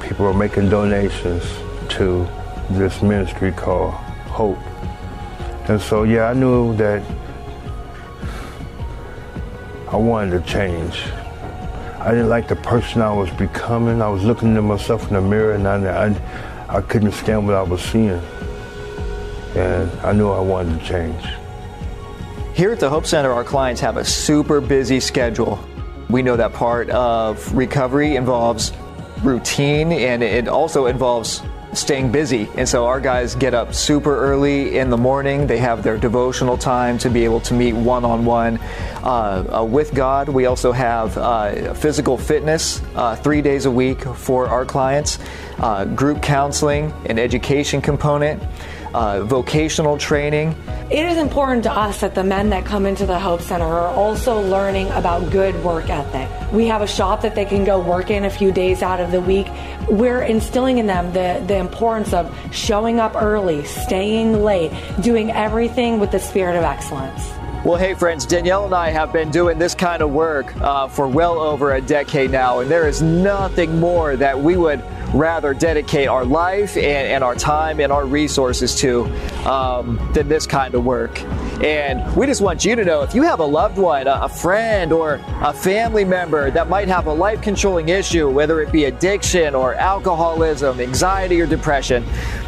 people 0.00 0.24
are 0.24 0.32
making 0.32 0.70
donations 0.70 1.44
to 1.90 2.26
this 2.70 3.02
ministry 3.02 3.52
called 3.52 3.92
Hope. 4.32 4.56
And 5.68 5.78
so, 5.78 6.04
yeah, 6.04 6.30
I 6.30 6.32
knew 6.32 6.74
that 6.76 7.02
I 9.88 9.96
wanted 9.96 10.42
to 10.42 10.50
change. 10.50 11.02
I 11.98 12.12
didn't 12.12 12.30
like 12.30 12.48
the 12.48 12.56
person 12.56 13.02
I 13.02 13.12
was 13.12 13.28
becoming. 13.32 14.00
I 14.00 14.08
was 14.08 14.24
looking 14.24 14.56
at 14.56 14.62
myself 14.62 15.06
in 15.08 15.12
the 15.12 15.20
mirror 15.20 15.52
and 15.52 15.68
I, 15.68 16.06
I, 16.06 16.76
I 16.78 16.80
couldn't 16.80 17.12
stand 17.12 17.46
what 17.46 17.54
I 17.54 17.62
was 17.62 17.82
seeing. 17.82 18.22
And 19.56 19.90
I 20.00 20.12
knew 20.14 20.30
I 20.30 20.40
wanted 20.40 20.80
to 20.80 20.86
change. 20.86 21.39
Here 22.60 22.72
at 22.72 22.78
the 22.78 22.90
Hope 22.90 23.06
Center, 23.06 23.32
our 23.32 23.42
clients 23.42 23.80
have 23.80 23.96
a 23.96 24.04
super 24.04 24.60
busy 24.60 25.00
schedule. 25.00 25.58
We 26.10 26.20
know 26.20 26.36
that 26.36 26.52
part 26.52 26.90
of 26.90 27.54
recovery 27.54 28.16
involves 28.16 28.74
routine 29.22 29.92
and 29.92 30.22
it 30.22 30.46
also 30.46 30.84
involves 30.84 31.40
staying 31.72 32.12
busy. 32.12 32.50
And 32.58 32.68
so 32.68 32.84
our 32.84 33.00
guys 33.00 33.34
get 33.34 33.54
up 33.54 33.72
super 33.72 34.14
early 34.14 34.76
in 34.76 34.90
the 34.90 34.98
morning. 34.98 35.46
They 35.46 35.56
have 35.56 35.82
their 35.82 35.96
devotional 35.96 36.58
time 36.58 36.98
to 36.98 37.08
be 37.08 37.24
able 37.24 37.40
to 37.40 37.54
meet 37.54 37.72
one 37.72 38.04
on 38.04 38.26
one 38.26 38.58
with 39.72 39.94
God. 39.94 40.28
We 40.28 40.44
also 40.44 40.70
have 40.70 41.16
uh, 41.16 41.72
physical 41.72 42.18
fitness 42.18 42.82
uh, 42.94 43.16
three 43.16 43.40
days 43.40 43.64
a 43.64 43.70
week 43.70 44.02
for 44.02 44.48
our 44.48 44.66
clients, 44.66 45.18
uh, 45.60 45.86
group 45.86 46.20
counseling, 46.20 46.92
an 47.06 47.18
education 47.18 47.80
component 47.80 48.42
uh, 48.94 49.22
vocational 49.24 49.98
training. 49.98 50.54
It 50.90 51.06
is 51.06 51.18
important 51.18 51.62
to 51.64 51.72
us 51.72 52.00
that 52.00 52.14
the 52.14 52.24
men 52.24 52.50
that 52.50 52.64
come 52.64 52.84
into 52.84 53.06
the 53.06 53.18
Hope 53.18 53.40
Center 53.40 53.64
are 53.64 53.94
also 53.94 54.40
learning 54.40 54.88
about 54.88 55.30
good 55.30 55.54
work 55.62 55.88
ethic. 55.88 56.28
We 56.52 56.66
have 56.66 56.82
a 56.82 56.86
shop 56.86 57.22
that 57.22 57.34
they 57.34 57.44
can 57.44 57.64
go 57.64 57.78
work 57.78 58.10
in 58.10 58.24
a 58.24 58.30
few 58.30 58.50
days 58.50 58.82
out 58.82 58.98
of 58.98 59.12
the 59.12 59.20
week. 59.20 59.46
We're 59.88 60.22
instilling 60.22 60.78
in 60.78 60.86
them 60.86 61.12
the, 61.12 61.42
the 61.46 61.56
importance 61.56 62.12
of 62.12 62.36
showing 62.52 62.98
up 62.98 63.14
early, 63.14 63.64
staying 63.64 64.42
late, 64.42 64.72
doing 65.00 65.30
everything 65.30 66.00
with 66.00 66.10
the 66.10 66.18
spirit 66.18 66.56
of 66.56 66.64
excellence. 66.64 67.30
Well, 67.62 67.76
hey, 67.76 67.92
friends, 67.92 68.24
Danielle 68.24 68.64
and 68.64 68.74
I 68.74 68.88
have 68.88 69.12
been 69.12 69.30
doing 69.30 69.58
this 69.58 69.74
kind 69.74 70.00
of 70.00 70.10
work 70.10 70.56
uh, 70.62 70.88
for 70.88 71.06
well 71.06 71.38
over 71.38 71.74
a 71.74 71.80
decade 71.82 72.30
now, 72.30 72.60
and 72.60 72.70
there 72.70 72.88
is 72.88 73.02
nothing 73.02 73.78
more 73.78 74.16
that 74.16 74.40
we 74.40 74.56
would 74.56 74.82
rather 75.12 75.52
dedicate 75.52 76.08
our 76.08 76.24
life 76.24 76.76
and, 76.76 76.86
and 76.86 77.24
our 77.24 77.34
time 77.34 77.80
and 77.80 77.92
our 77.92 78.06
resources 78.06 78.74
to 78.76 79.04
um, 79.48 79.98
than 80.14 80.28
this 80.28 80.46
kind 80.46 80.74
of 80.74 80.84
work. 80.84 81.20
And 81.62 82.16
we 82.16 82.26
just 82.26 82.40
want 82.40 82.64
you 82.64 82.74
to 82.76 82.84
know 82.84 83.02
if 83.02 83.14
you 83.14 83.22
have 83.22 83.40
a 83.40 83.44
loved 83.44 83.76
one, 83.76 84.06
a 84.06 84.28
friend, 84.28 84.92
or 84.92 85.20
a 85.42 85.52
family 85.52 86.04
member 86.04 86.50
that 86.50 86.68
might 86.68 86.88
have 86.88 87.06
a 87.06 87.12
life 87.12 87.42
controlling 87.42 87.88
issue, 87.88 88.30
whether 88.30 88.62
it 88.62 88.72
be 88.72 88.84
addiction 88.84 89.54
or 89.54 89.74
alcoholism, 89.74 90.80
anxiety, 90.80 91.40
or 91.40 91.46
depression, 91.46 92.04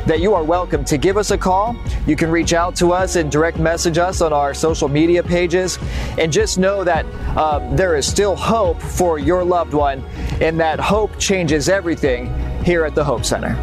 that 0.06 0.20
you 0.20 0.34
are 0.34 0.42
welcome 0.42 0.84
to 0.84 0.96
give 0.96 1.16
us 1.16 1.30
a 1.30 1.38
call. 1.38 1.76
You 2.06 2.16
can 2.16 2.30
reach 2.30 2.52
out 2.52 2.74
to 2.76 2.92
us 2.92 3.16
and 3.16 3.30
direct 3.30 3.58
message 3.58 3.98
us 3.98 4.20
on 4.20 4.32
our 4.32 4.54
social 4.54 4.88
media 4.88 5.22
pages. 5.22 5.78
And 6.18 6.32
just 6.32 6.58
know 6.58 6.82
that 6.84 7.04
uh, 7.36 7.74
there 7.74 7.96
is 7.96 8.06
still 8.06 8.34
hope 8.34 8.80
for 8.80 9.18
your 9.18 9.44
loved 9.44 9.74
one, 9.74 10.02
and 10.40 10.58
that 10.60 10.80
hope 10.80 11.18
changes 11.18 11.68
everything 11.68 12.32
here 12.64 12.84
at 12.84 12.94
the 12.94 13.02
Hope 13.02 13.24
Center. 13.24 13.58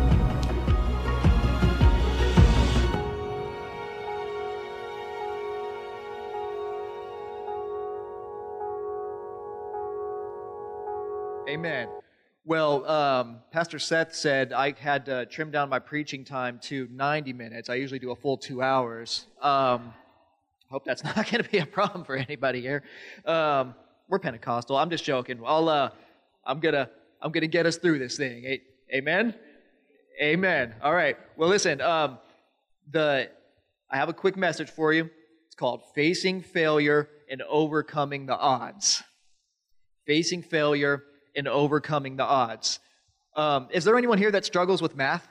Amen. 11.48 11.88
Well, 12.46 12.86
um, 12.89 13.38
Pastor 13.51 13.79
Seth 13.79 14.13
said 14.13 14.53
I 14.53 14.74
had 14.77 15.06
to 15.06 15.25
trim 15.27 15.50
down 15.50 15.70
my 15.70 15.79
preaching 15.79 16.24
time 16.25 16.60
to 16.63 16.88
90 16.91 17.34
minutes. 17.34 17.70
I 17.70 17.75
usually 17.75 18.00
do 18.00 18.12
a 18.12 18.15
full 18.15 18.38
two 18.38 18.62
hours. 18.62 19.27
Um, 19.41 19.94
hope 20.70 20.84
that's 20.86 21.03
not 21.15 21.15
going 21.15 21.44
to 21.44 21.50
be 21.50 21.60
a 21.60 21.65
problem 21.65 22.03
for 22.03 22.15
anybody 22.15 22.62
here. 22.62 22.84
Um, 23.25 23.75
we're 24.08 24.20
Pentecostal. 24.20 24.77
I'm 24.77 24.89
just 24.89 25.03
joking. 25.03 25.39
I'll, 25.46 25.70
uh, 25.70 25.89
I'm 26.46 26.60
gonna, 26.60 26.89
I'm 27.22 27.32
gonna 27.32 27.48
get 27.48 27.65
us 27.65 27.77
through 27.77 28.00
this 28.00 28.18
thing. 28.18 28.60
Amen. 28.93 29.36
Amen. 30.22 30.74
All 30.81 30.93
right. 30.93 31.15
Well, 31.38 31.48
listen. 31.48 31.79
Um, 31.79 32.17
the, 32.91 33.29
I 33.89 33.98
have 33.98 34.10
a 34.10 34.13
quick 34.13 34.36
message 34.36 34.69
for 34.69 34.91
you. 34.91 35.10
It's 35.46 35.55
called 35.55 35.84
"Facing 35.93 36.41
Failure 36.41 37.08
and 37.29 37.43
Overcoming 37.43 38.25
the 38.25 38.36
Odds." 38.36 39.03
Facing 40.08 40.41
failure 40.41 41.03
and 41.36 41.48
overcoming 41.48 42.15
the 42.15 42.24
odds. 42.24 42.79
Um, 43.36 43.67
is 43.72 43.84
there 43.84 43.96
anyone 43.96 44.17
here 44.17 44.31
that 44.31 44.43
struggles 44.43 44.81
with 44.81 44.96
math? 44.96 45.27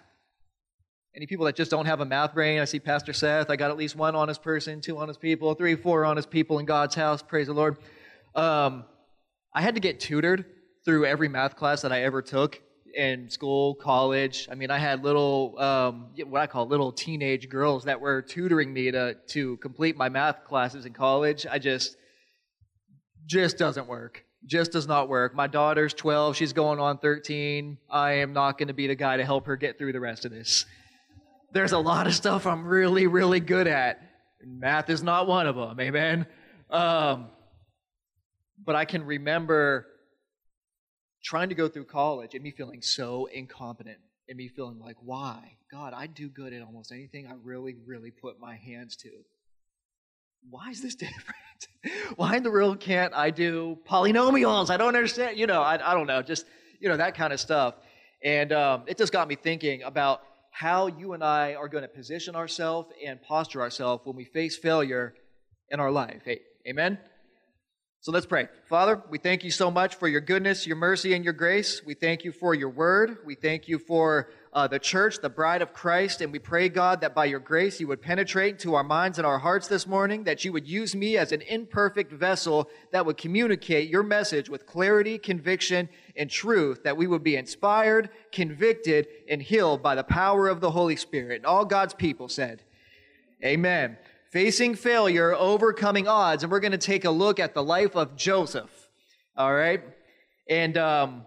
Any 1.17 1.27
people 1.27 1.47
that 1.47 1.57
just 1.57 1.69
don't 1.69 1.87
have 1.87 2.01
a 2.01 2.05
math 2.05 2.33
brain? 2.33 2.61
I 2.61 2.65
see 2.65 2.79
Pastor 2.79 3.13
Seth. 3.13 3.51
I 3.51 3.57
got 3.57 3.73
at 3.73 3.77
least 3.77 3.97
one 3.97 4.15
honest 4.15 4.41
person, 4.41 4.81
two 4.81 4.99
honest 4.99 5.21
people, 5.21 5.53
three, 5.55 5.75
four 5.75 6.05
honest 6.05 6.31
people 6.31 6.61
in 6.61 6.65
God's 6.65 6.95
house. 6.95 7.23
Praise 7.23 7.49
the 7.49 7.55
Lord. 7.55 7.77
Um, 8.37 8.85
I 9.53 9.63
had 9.63 9.75
to 9.75 9.81
get 9.81 9.99
tutored 9.99 10.45
through 10.85 11.07
every 11.07 11.29
math 11.29 11.57
class 11.57 11.83
that 11.83 11.91
I 11.91 12.05
ever 12.05 12.23
took 12.23 12.63
in 12.99 13.31
school, 13.31 13.75
college. 13.77 14.49
I 14.51 14.55
mean, 14.55 14.71
I 14.71 14.79
had 14.79 15.03
little, 15.03 15.59
um, 15.59 16.11
what 16.27 16.43
I 16.43 16.47
call 16.47 16.67
little 16.67 16.93
teenage 16.93 17.49
girls 17.49 17.85
that 17.85 18.01
were 18.01 18.21
tutoring 18.21 18.73
me 18.73 18.91
to 18.91 19.15
to 19.29 19.57
complete 19.59 19.97
my 19.97 20.09
math 20.09 20.45
classes 20.45 20.85
in 20.85 20.93
college. 20.93 21.47
I 21.51 21.59
just 21.59 21.97
just 23.27 23.57
doesn't 23.57 23.87
work 23.87 24.25
just 24.47 24.73
does 24.73 24.87
not 24.87 25.09
work. 25.09 25.35
My 25.35 25.47
daughter's 25.47 25.95
12, 25.95 26.37
she's 26.37 26.53
going 26.53 26.79
on 26.79 26.99
13. 26.99 27.79
I 27.91 28.13
am 28.13 28.33
not 28.33 28.59
going 28.59 28.69
to 28.69 28.75
be 28.75 28.87
the 28.87 28.95
guy 28.95 29.17
to 29.17 29.25
help 29.25 29.47
her 29.47 29.57
get 29.57 29.79
through 29.79 29.93
the 29.93 30.01
rest 30.01 30.25
of 30.25 30.31
this. 30.31 30.65
There's 31.53 31.73
a 31.73 31.79
lot 31.79 32.07
of 32.07 32.15
stuff 32.15 32.47
I'm 32.47 32.67
really, 32.67 33.07
really 33.07 33.41
good 33.41 33.67
at. 33.67 34.01
Math 34.45 34.91
is 34.91 35.03
not 35.03 35.27
one 35.27 35.47
of 35.47 35.57
them, 35.57 35.81
amen? 35.81 36.27
Um, 36.71 37.29
but 38.65 38.77
I 38.77 38.85
can 38.85 39.05
remember 39.05 39.87
trying 41.23 41.49
to 41.49 41.55
go 41.55 41.69
through 41.69 41.85
college 41.85 42.35
and 42.35 42.43
me 42.43 42.51
feeling 42.51 42.83
so 42.83 43.27
incompetent 43.27 43.99
and 44.29 44.37
me 44.37 44.49
feeling 44.49 44.79
like, 44.79 44.97
why? 45.01 45.57
God, 45.71 45.93
I 45.95 46.07
do 46.07 46.29
good 46.29 46.53
at 46.53 46.63
almost 46.63 46.93
anything 46.93 47.27
I 47.27 47.35
really, 47.43 47.77
really 47.87 48.11
put 48.11 48.41
my 48.41 48.57
hands 48.57 48.97
to 48.97 49.11
why 50.51 50.71
is 50.71 50.83
this 50.83 50.95
different? 51.07 51.37
why 52.17 52.37
in 52.37 52.43
the 52.43 52.51
world 52.51 52.81
can't 52.81 53.15
I 53.15 53.31
do 53.31 53.79
polynomials? 53.89 54.71
I 54.71 54.77
don't 54.77 54.95
understand. 54.95 55.39
You 55.39 55.47
know, 55.47 55.63
I, 55.63 55.75
I 55.91 55.95
don't 55.95 56.07
know. 56.07 56.23
Just, 56.23 56.47
you 56.81 56.89
know, 56.89 56.97
that 56.97 57.15
kind 57.15 57.33
of 57.33 57.41
stuff. 57.41 57.75
And 58.23 58.53
um, 58.53 58.85
it 58.87 58.99
just 58.99 59.13
got 59.13 59.29
me 59.29 59.37
thinking 59.37 59.83
about 59.83 60.23
how 60.51 60.89
you 60.89 61.13
and 61.13 61.23
I 61.23 61.55
are 61.55 61.69
going 61.69 61.83
to 61.83 61.89
position 61.89 62.35
ourselves 62.35 62.91
and 63.05 63.23
posture 63.23 63.61
ourselves 63.61 64.05
when 64.05 64.17
we 64.17 64.25
face 64.25 64.57
failure 64.57 65.15
in 65.71 65.79
our 65.79 65.91
life. 65.91 66.23
Hey, 66.25 66.41
amen? 66.67 66.99
So 68.01 68.13
let's 68.13 68.27
pray. 68.27 68.47
Father, 68.69 69.03
we 69.11 69.19
thank 69.19 69.43
you 69.43 69.51
so 69.51 69.73
much 69.73 69.97
for 69.97 70.07
your 70.07 70.21
goodness, 70.21 70.69
your 70.69 70.77
mercy, 70.77 71.15
and 71.15 71.25
your 71.25 71.33
grace. 71.33 71.83
We 71.85 71.95
thank 71.95 72.23
you 72.23 72.31
for 72.31 72.55
your 72.55 72.69
word. 72.69 73.19
We 73.27 73.35
thank 73.35 73.67
you 73.67 73.81
for 73.81 74.31
uh, 74.53 74.69
the 74.69 74.79
church, 74.79 75.19
the 75.21 75.29
bride 75.29 75.63
of 75.63 75.73
Christ. 75.73 76.21
And 76.21 76.31
we 76.31 76.39
pray, 76.39 76.69
God, 76.69 77.01
that 77.01 77.13
by 77.13 77.25
your 77.25 77.41
grace 77.41 77.81
you 77.81 77.89
would 77.89 78.01
penetrate 78.01 78.61
to 78.61 78.77
our 78.77 78.85
minds 78.85 79.19
and 79.19 79.27
our 79.27 79.41
hearts 79.41 79.67
this 79.67 79.85
morning, 79.85 80.23
that 80.25 80.45
you 80.45 80.53
would 80.53 80.69
use 80.69 80.95
me 80.95 81.17
as 81.17 81.33
an 81.33 81.43
imperfect 81.43 82.13
vessel 82.13 82.71
that 82.93 83.05
would 83.05 83.17
communicate 83.17 83.91
your 83.91 84.05
message 84.05 84.49
with 84.49 84.65
clarity, 84.65 85.19
conviction, 85.19 85.89
and 86.17 86.31
truth, 86.31 86.85
that 86.85 86.97
we 86.97 87.09
would 87.09 87.25
be 87.25 87.35
inspired, 87.35 88.11
convicted, 88.31 89.09
and 89.29 89.43
healed 89.43 89.83
by 89.83 89.97
the 89.97 90.05
power 90.05 90.47
of 90.47 90.61
the 90.61 90.71
Holy 90.71 90.97
Spirit. 90.97 91.39
And 91.39 91.47
all 91.47 91.65
God's 91.65 91.95
people 91.95 92.29
said, 92.29 92.63
Amen. 93.45 93.97
Facing 94.33 94.75
failure, 94.75 95.35
overcoming 95.35 96.07
odds. 96.07 96.43
And 96.43 96.53
we're 96.53 96.61
going 96.61 96.73
to 96.73 96.79
take 96.79 97.05
a 97.05 97.11
look 97.11 97.41
at 97.41 97.55
the 97.55 97.63
life 97.63 97.97
of 97.97 98.17
Joseph. 98.17 98.89
All 99.37 99.55
right? 99.55 99.83
And, 100.49 100.77
um, 100.77 101.27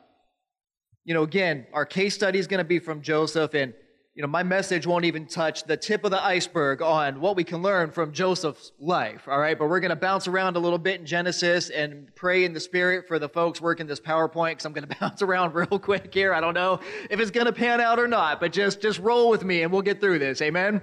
you 1.03 1.13
know, 1.13 1.23
again, 1.23 1.65
our 1.73 1.85
case 1.85 2.13
study 2.13 2.39
is 2.39 2.47
going 2.47 2.59
to 2.59 2.63
be 2.63 2.79
from 2.79 3.01
Joseph, 3.01 3.53
and, 3.53 3.73
you 4.13 4.21
know, 4.21 4.27
my 4.27 4.43
message 4.43 4.85
won't 4.85 5.05
even 5.05 5.25
touch 5.25 5.63
the 5.63 5.77
tip 5.77 6.03
of 6.03 6.11
the 6.11 6.23
iceberg 6.23 6.81
on 6.81 7.21
what 7.21 7.35
we 7.35 7.43
can 7.43 7.61
learn 7.61 7.91
from 7.91 8.11
Joseph's 8.11 8.71
life, 8.79 9.27
all 9.27 9.39
right? 9.39 9.57
But 9.57 9.69
we're 9.69 9.79
going 9.79 9.89
to 9.89 9.95
bounce 9.95 10.27
around 10.27 10.57
a 10.57 10.59
little 10.59 10.77
bit 10.77 10.99
in 10.99 11.05
Genesis 11.05 11.69
and 11.69 12.13
pray 12.15 12.45
in 12.45 12.53
the 12.53 12.59
Spirit 12.59 13.07
for 13.07 13.19
the 13.19 13.29
folks 13.29 13.61
working 13.61 13.87
this 13.87 13.99
PowerPoint, 13.99 14.51
because 14.51 14.65
I'm 14.65 14.73
going 14.73 14.87
to 14.87 14.95
bounce 14.99 15.21
around 15.21 15.55
real 15.55 15.79
quick 15.79 16.13
here. 16.13 16.33
I 16.33 16.41
don't 16.41 16.53
know 16.53 16.79
if 17.09 17.19
it's 17.19 17.31
going 17.31 17.47
to 17.47 17.53
pan 17.53 17.81
out 17.81 17.99
or 17.99 18.07
not, 18.07 18.39
but 18.39 18.51
just, 18.51 18.81
just 18.81 18.99
roll 18.99 19.29
with 19.29 19.43
me 19.43 19.63
and 19.63 19.71
we'll 19.71 19.81
get 19.81 19.99
through 19.99 20.19
this. 20.19 20.41
Amen? 20.41 20.81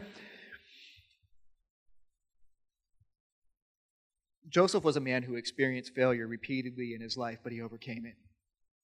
Joseph 4.48 4.84
was 4.84 4.96
a 4.96 5.00
man 5.00 5.22
who 5.22 5.34
experienced 5.34 5.94
failure 5.94 6.26
repeatedly 6.26 6.94
in 6.94 7.00
his 7.00 7.16
life, 7.16 7.38
but 7.42 7.52
he 7.52 7.60
overcame 7.60 8.06
it. 8.06 8.14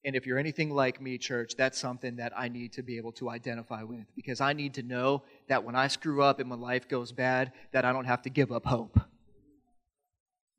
And 0.05 0.15
if 0.15 0.27
you're 0.27 0.39
anything 0.39 0.71
like 0.71 1.01
me, 1.01 1.17
church, 1.17 1.55
that's 1.57 1.79
something 1.79 2.17
that 2.17 2.33
I 2.37 2.49
need 2.49 2.75
to 2.75 2.83
be 2.83 2.99
able 2.99 3.13
to 3.13 3.31
identify 3.31 3.83
with 3.83 4.05
because 4.15 4.41
I 4.41 4.53
need 4.53 4.75
to 4.75 4.83
know 4.83 5.23
that 5.49 5.65
when 5.65 5.75
I 5.75 5.89
screw 5.89 6.23
up 6.23 6.41
and 6.41 6.51
when 6.51 6.61
life 6.61 6.89
goes 6.89 7.11
bad, 7.11 7.53
that 7.73 7.87
I 7.87 7.93
don't 7.93 8.05
have 8.05 8.21
to 8.23 8.31
give 8.31 8.53
up 8.53 8.67
hope. 8.67 9.01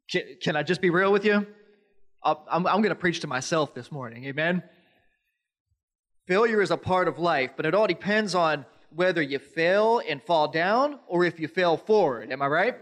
Can, 0.09 0.23
can 0.41 0.55
I 0.55 0.63
just 0.63 0.81
be 0.81 0.89
real 0.89 1.11
with 1.11 1.25
you? 1.25 1.45
I'm, 2.23 2.65
I'm 2.65 2.81
going 2.81 2.89
to 2.89 2.95
preach 2.95 3.19
to 3.19 3.27
myself 3.27 3.75
this 3.75 3.91
morning. 3.91 4.25
Amen? 4.25 4.63
Failure 6.27 6.61
is 6.63 6.71
a 6.71 6.77
part 6.77 7.07
of 7.07 7.19
life, 7.19 7.51
but 7.55 7.67
it 7.67 7.75
all 7.75 7.85
depends 7.85 8.33
on 8.33 8.65
whether 8.89 9.21
you 9.21 9.37
fail 9.37 10.01
and 10.07 10.23
fall 10.23 10.47
down 10.47 10.97
or 11.07 11.23
if 11.23 11.39
you 11.39 11.47
fail 11.47 11.77
forward. 11.77 12.31
Am 12.31 12.41
I 12.41 12.47
right? 12.47 12.75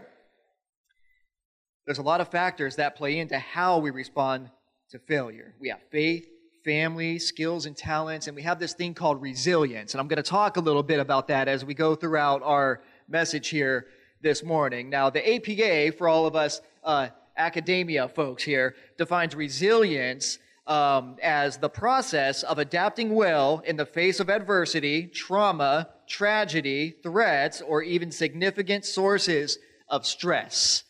There's 1.86 1.98
a 1.98 2.02
lot 2.02 2.20
of 2.20 2.28
factors 2.28 2.76
that 2.76 2.96
play 2.96 3.18
into 3.18 3.38
how 3.38 3.78
we 3.78 3.90
respond 3.90 4.50
to 4.90 4.98
failure. 4.98 5.54
We 5.60 5.68
have 5.68 5.80
faith, 5.90 6.26
family, 6.64 7.18
skills, 7.18 7.66
and 7.66 7.76
talents, 7.76 8.26
and 8.26 8.34
we 8.34 8.42
have 8.42 8.58
this 8.58 8.72
thing 8.72 8.94
called 8.94 9.20
resilience. 9.20 9.92
And 9.92 10.00
I'm 10.00 10.08
going 10.08 10.22
to 10.22 10.22
talk 10.22 10.56
a 10.56 10.60
little 10.60 10.82
bit 10.82 10.98
about 10.98 11.28
that 11.28 11.46
as 11.46 11.64
we 11.64 11.74
go 11.74 11.94
throughout 11.94 12.42
our 12.42 12.80
message 13.06 13.48
here 13.48 13.86
this 14.22 14.42
morning. 14.42 14.88
Now, 14.88 15.10
the 15.10 15.34
APA, 15.34 15.96
for 15.98 16.08
all 16.08 16.26
of 16.26 16.34
us 16.34 16.62
uh, 16.82 17.08
academia 17.36 18.08
folks 18.08 18.42
here, 18.42 18.74
defines 18.96 19.34
resilience 19.34 20.38
um, 20.66 21.16
as 21.22 21.58
the 21.58 21.68
process 21.68 22.42
of 22.42 22.58
adapting 22.58 23.14
well 23.14 23.62
in 23.66 23.76
the 23.76 23.84
face 23.84 24.20
of 24.20 24.30
adversity, 24.30 25.06
trauma, 25.06 25.90
tragedy, 26.08 26.94
threats, 27.02 27.60
or 27.60 27.82
even 27.82 28.10
significant 28.10 28.86
sources 28.86 29.58
of 29.88 30.06
stress. 30.06 30.84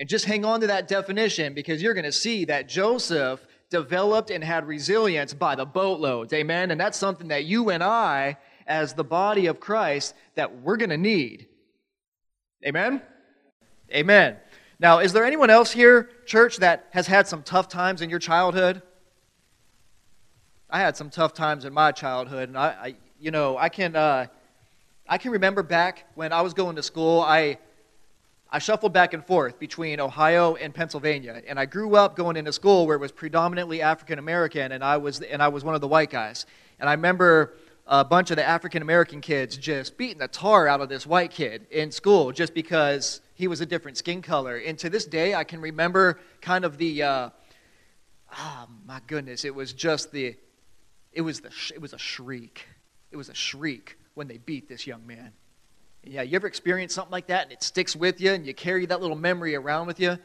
And 0.00 0.08
just 0.08 0.24
hang 0.24 0.46
on 0.46 0.62
to 0.62 0.66
that 0.68 0.88
definition 0.88 1.52
because 1.52 1.82
you're 1.82 1.92
going 1.92 2.04
to 2.04 2.12
see 2.12 2.46
that 2.46 2.66
Joseph 2.66 3.46
developed 3.68 4.30
and 4.30 4.42
had 4.42 4.66
resilience 4.66 5.34
by 5.34 5.54
the 5.54 5.66
boatloads. 5.66 6.32
Amen. 6.32 6.70
And 6.70 6.80
that's 6.80 6.96
something 6.96 7.28
that 7.28 7.44
you 7.44 7.68
and 7.68 7.84
I, 7.84 8.38
as 8.66 8.94
the 8.94 9.04
body 9.04 9.44
of 9.44 9.60
Christ, 9.60 10.14
that 10.36 10.62
we're 10.62 10.78
going 10.78 10.90
to 10.90 10.96
need. 10.96 11.48
Amen. 12.66 13.02
Amen. 13.92 14.38
Now, 14.78 15.00
is 15.00 15.12
there 15.12 15.26
anyone 15.26 15.50
else 15.50 15.70
here, 15.70 16.08
church, 16.24 16.56
that 16.56 16.86
has 16.92 17.06
had 17.06 17.28
some 17.28 17.42
tough 17.42 17.68
times 17.68 18.00
in 18.00 18.08
your 18.08 18.18
childhood? 18.18 18.80
I 20.70 20.80
had 20.80 20.96
some 20.96 21.10
tough 21.10 21.34
times 21.34 21.66
in 21.66 21.74
my 21.74 21.92
childhood, 21.92 22.48
and 22.48 22.56
I, 22.56 22.68
I 22.68 22.94
you 23.18 23.30
know, 23.30 23.58
I 23.58 23.68
can, 23.68 23.94
uh, 23.94 24.28
I 25.06 25.18
can 25.18 25.32
remember 25.32 25.62
back 25.62 26.06
when 26.14 26.32
I 26.32 26.40
was 26.40 26.54
going 26.54 26.76
to 26.76 26.82
school. 26.82 27.20
I 27.20 27.58
I 28.52 28.58
shuffled 28.58 28.92
back 28.92 29.14
and 29.14 29.24
forth 29.24 29.60
between 29.60 30.00
Ohio 30.00 30.56
and 30.56 30.74
Pennsylvania, 30.74 31.40
and 31.46 31.58
I 31.58 31.66
grew 31.66 31.94
up 31.94 32.16
going 32.16 32.36
into 32.36 32.52
school 32.52 32.86
where 32.86 32.96
it 32.96 33.00
was 33.00 33.12
predominantly 33.12 33.80
African 33.80 34.18
American, 34.18 34.72
and 34.72 34.82
I 34.82 34.96
was 34.96 35.20
and 35.20 35.40
I 35.40 35.48
was 35.48 35.64
one 35.64 35.76
of 35.76 35.80
the 35.80 35.88
white 35.88 36.10
guys. 36.10 36.46
And 36.80 36.88
I 36.88 36.92
remember 36.94 37.54
a 37.86 38.04
bunch 38.04 38.30
of 38.30 38.36
the 38.36 38.44
African 38.44 38.82
American 38.82 39.20
kids 39.20 39.56
just 39.56 39.96
beating 39.96 40.18
the 40.18 40.28
tar 40.28 40.68
out 40.68 40.80
of 40.80 40.88
this 40.88 41.06
white 41.06 41.30
kid 41.30 41.66
in 41.70 41.90
school 41.90 42.32
just 42.32 42.54
because 42.54 43.20
he 43.34 43.48
was 43.48 43.60
a 43.60 43.66
different 43.66 43.96
skin 43.96 44.22
color. 44.22 44.56
And 44.56 44.78
to 44.78 44.90
this 44.90 45.06
day, 45.06 45.34
I 45.34 45.44
can 45.44 45.60
remember 45.60 46.18
kind 46.40 46.64
of 46.64 46.78
the, 46.78 47.02
uh, 47.02 47.30
oh 48.36 48.66
my 48.86 49.00
goodness, 49.06 49.44
it 49.44 49.54
was 49.54 49.72
just 49.72 50.12
the, 50.12 50.36
it 51.12 51.22
was 51.22 51.40
the, 51.40 51.50
it 51.74 51.80
was 51.80 51.92
a 51.92 51.98
shriek. 51.98 52.66
It 53.10 53.16
was 53.16 53.28
a 53.28 53.34
shriek 53.34 53.98
when 54.14 54.28
they 54.28 54.38
beat 54.38 54.68
this 54.68 54.86
young 54.86 55.06
man. 55.06 55.32
Yeah, 56.02 56.22
you 56.22 56.36
ever 56.36 56.46
experience 56.46 56.94
something 56.94 57.12
like 57.12 57.26
that 57.26 57.44
and 57.44 57.52
it 57.52 57.62
sticks 57.62 57.94
with 57.94 58.20
you 58.20 58.32
and 58.32 58.46
you 58.46 58.54
carry 58.54 58.86
that 58.86 59.02
little 59.02 59.16
memory 59.16 59.54
around 59.54 59.86
with 59.86 60.00
you? 60.00 60.18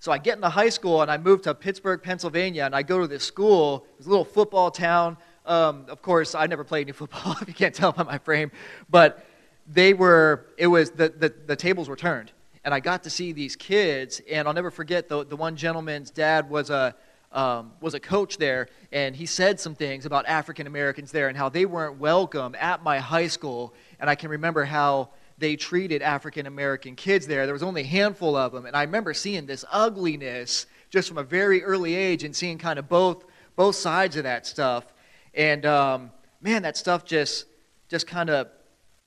So 0.00 0.10
I 0.10 0.18
get 0.18 0.36
into 0.36 0.48
high 0.48 0.70
school 0.70 1.02
and 1.02 1.10
I 1.10 1.18
move 1.18 1.42
to 1.42 1.54
Pittsburgh, 1.54 2.02
Pennsylvania, 2.02 2.64
and 2.64 2.74
I 2.74 2.82
go 2.82 2.98
to 2.98 3.06
this 3.06 3.22
school. 3.22 3.86
It's 3.98 4.06
a 4.06 4.10
little 4.10 4.24
football 4.24 4.70
town. 4.70 5.18
Um, 5.44 5.84
of 5.88 6.00
course, 6.00 6.34
I 6.34 6.46
never 6.46 6.64
played 6.64 6.86
any 6.86 6.92
football, 6.96 7.36
if 7.40 7.46
you 7.46 7.54
can't 7.54 7.74
tell 7.74 7.92
by 7.92 8.04
my 8.04 8.18
frame. 8.18 8.50
But 8.88 9.24
they 9.66 9.92
were, 9.92 10.46
it 10.56 10.66
was, 10.66 10.90
the, 10.92 11.10
the, 11.10 11.32
the 11.46 11.56
tables 11.56 11.88
were 11.88 11.96
turned. 11.96 12.32
And 12.64 12.72
I 12.72 12.80
got 12.80 13.02
to 13.02 13.10
see 13.10 13.32
these 13.32 13.54
kids, 13.54 14.22
and 14.30 14.48
I'll 14.48 14.54
never 14.54 14.70
forget 14.70 15.08
the, 15.08 15.26
the 15.26 15.36
one 15.36 15.56
gentleman's 15.56 16.10
dad 16.10 16.48
was 16.48 16.70
a, 16.70 16.94
um, 17.32 17.72
was 17.80 17.94
a 17.94 18.00
coach 18.00 18.36
there, 18.36 18.68
and 18.92 19.16
he 19.16 19.26
said 19.26 19.58
some 19.58 19.74
things 19.74 20.06
about 20.06 20.26
African 20.26 20.66
Americans 20.66 21.10
there 21.10 21.28
and 21.28 21.36
how 21.36 21.48
they 21.48 21.64
weren't 21.64 21.98
welcome 21.98 22.54
at 22.58 22.82
my 22.82 22.98
high 22.98 23.26
school. 23.26 23.74
And 24.02 24.10
I 24.10 24.16
can 24.16 24.30
remember 24.30 24.64
how 24.64 25.10
they 25.38 25.54
treated 25.54 26.02
African 26.02 26.48
American 26.48 26.96
kids 26.96 27.24
there. 27.28 27.46
There 27.46 27.52
was 27.52 27.62
only 27.62 27.82
a 27.82 27.86
handful 27.86 28.34
of 28.34 28.50
them, 28.50 28.66
and 28.66 28.74
I 28.74 28.82
remember 28.82 29.14
seeing 29.14 29.46
this 29.46 29.64
ugliness 29.70 30.66
just 30.90 31.06
from 31.06 31.18
a 31.18 31.22
very 31.22 31.62
early 31.62 31.94
age 31.94 32.24
and 32.24 32.34
seeing 32.34 32.58
kind 32.58 32.80
of 32.80 32.88
both 32.88 33.24
both 33.54 33.76
sides 33.76 34.16
of 34.16 34.24
that 34.24 34.44
stuff. 34.44 34.92
And 35.34 35.64
um, 35.64 36.10
man, 36.40 36.62
that 36.62 36.76
stuff 36.76 37.04
just 37.04 37.46
just 37.88 38.08
kind 38.08 38.28
of 38.28 38.48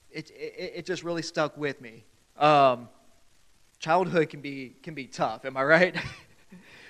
it, 0.09 0.31
it, 0.31 0.71
it 0.77 0.85
just 0.85 1.03
really 1.03 1.23
stuck 1.23 1.57
with 1.57 1.81
me. 1.81 2.05
Um, 2.37 2.87
childhood 3.79 4.29
can 4.29 4.39
be 4.39 4.77
can 4.81 4.93
be 4.93 5.07
tough. 5.07 5.43
Am 5.43 5.57
I 5.57 5.63
right? 5.65 5.95